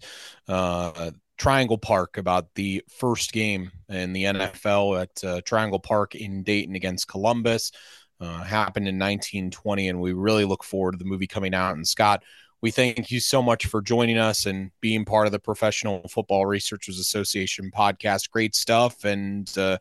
uh, 0.48 1.10
Triangle 1.36 1.78
Park, 1.78 2.16
about 2.16 2.54
the 2.54 2.84
first 2.88 3.32
game 3.32 3.72
in 3.88 4.12
the 4.12 4.24
NFL 4.24 5.02
at 5.02 5.24
uh, 5.24 5.40
Triangle 5.44 5.80
Park 5.80 6.14
in 6.14 6.44
Dayton 6.44 6.76
against 6.76 7.08
Columbus. 7.08 7.72
Uh, 8.20 8.44
happened 8.44 8.86
in 8.86 9.00
1920, 9.00 9.88
and 9.88 10.00
we 10.00 10.12
really 10.12 10.44
look 10.44 10.62
forward 10.62 10.92
to 10.92 10.98
the 10.98 11.04
movie 11.04 11.26
coming 11.26 11.54
out. 11.54 11.74
And 11.74 11.86
Scott, 11.86 12.22
we 12.60 12.70
thank 12.70 13.10
you 13.10 13.18
so 13.18 13.42
much 13.42 13.66
for 13.66 13.82
joining 13.82 14.16
us 14.16 14.46
and 14.46 14.70
being 14.80 15.04
part 15.04 15.26
of 15.26 15.32
the 15.32 15.40
Professional 15.40 16.06
Football 16.06 16.46
Researchers 16.46 17.00
Association 17.00 17.72
podcast. 17.76 18.30
Great 18.30 18.54
stuff, 18.54 19.04
and 19.04 19.52
uh, 19.58 19.78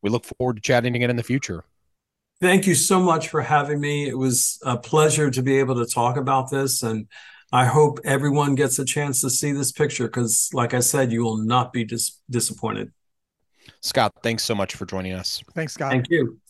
we 0.00 0.08
look 0.08 0.24
forward 0.24 0.56
to 0.56 0.62
chatting 0.62 0.96
again 0.96 1.10
in 1.10 1.16
the 1.16 1.22
future. 1.22 1.64
Thank 2.42 2.66
you 2.66 2.74
so 2.74 2.98
much 2.98 3.28
for 3.28 3.40
having 3.40 3.80
me. 3.80 4.08
It 4.08 4.18
was 4.18 4.58
a 4.62 4.76
pleasure 4.76 5.30
to 5.30 5.42
be 5.44 5.60
able 5.60 5.76
to 5.76 5.86
talk 5.86 6.16
about 6.16 6.50
this. 6.50 6.82
And 6.82 7.06
I 7.52 7.66
hope 7.66 8.00
everyone 8.04 8.56
gets 8.56 8.80
a 8.80 8.84
chance 8.84 9.20
to 9.20 9.30
see 9.30 9.52
this 9.52 9.70
picture 9.70 10.08
because, 10.08 10.50
like 10.52 10.74
I 10.74 10.80
said, 10.80 11.12
you 11.12 11.22
will 11.22 11.36
not 11.36 11.72
be 11.72 11.84
dis- 11.84 12.20
disappointed. 12.28 12.90
Scott, 13.80 14.12
thanks 14.24 14.42
so 14.42 14.56
much 14.56 14.74
for 14.74 14.86
joining 14.86 15.12
us. 15.12 15.40
Thanks, 15.54 15.74
Scott. 15.74 15.92
Thank 15.92 16.10
you. 16.10 16.40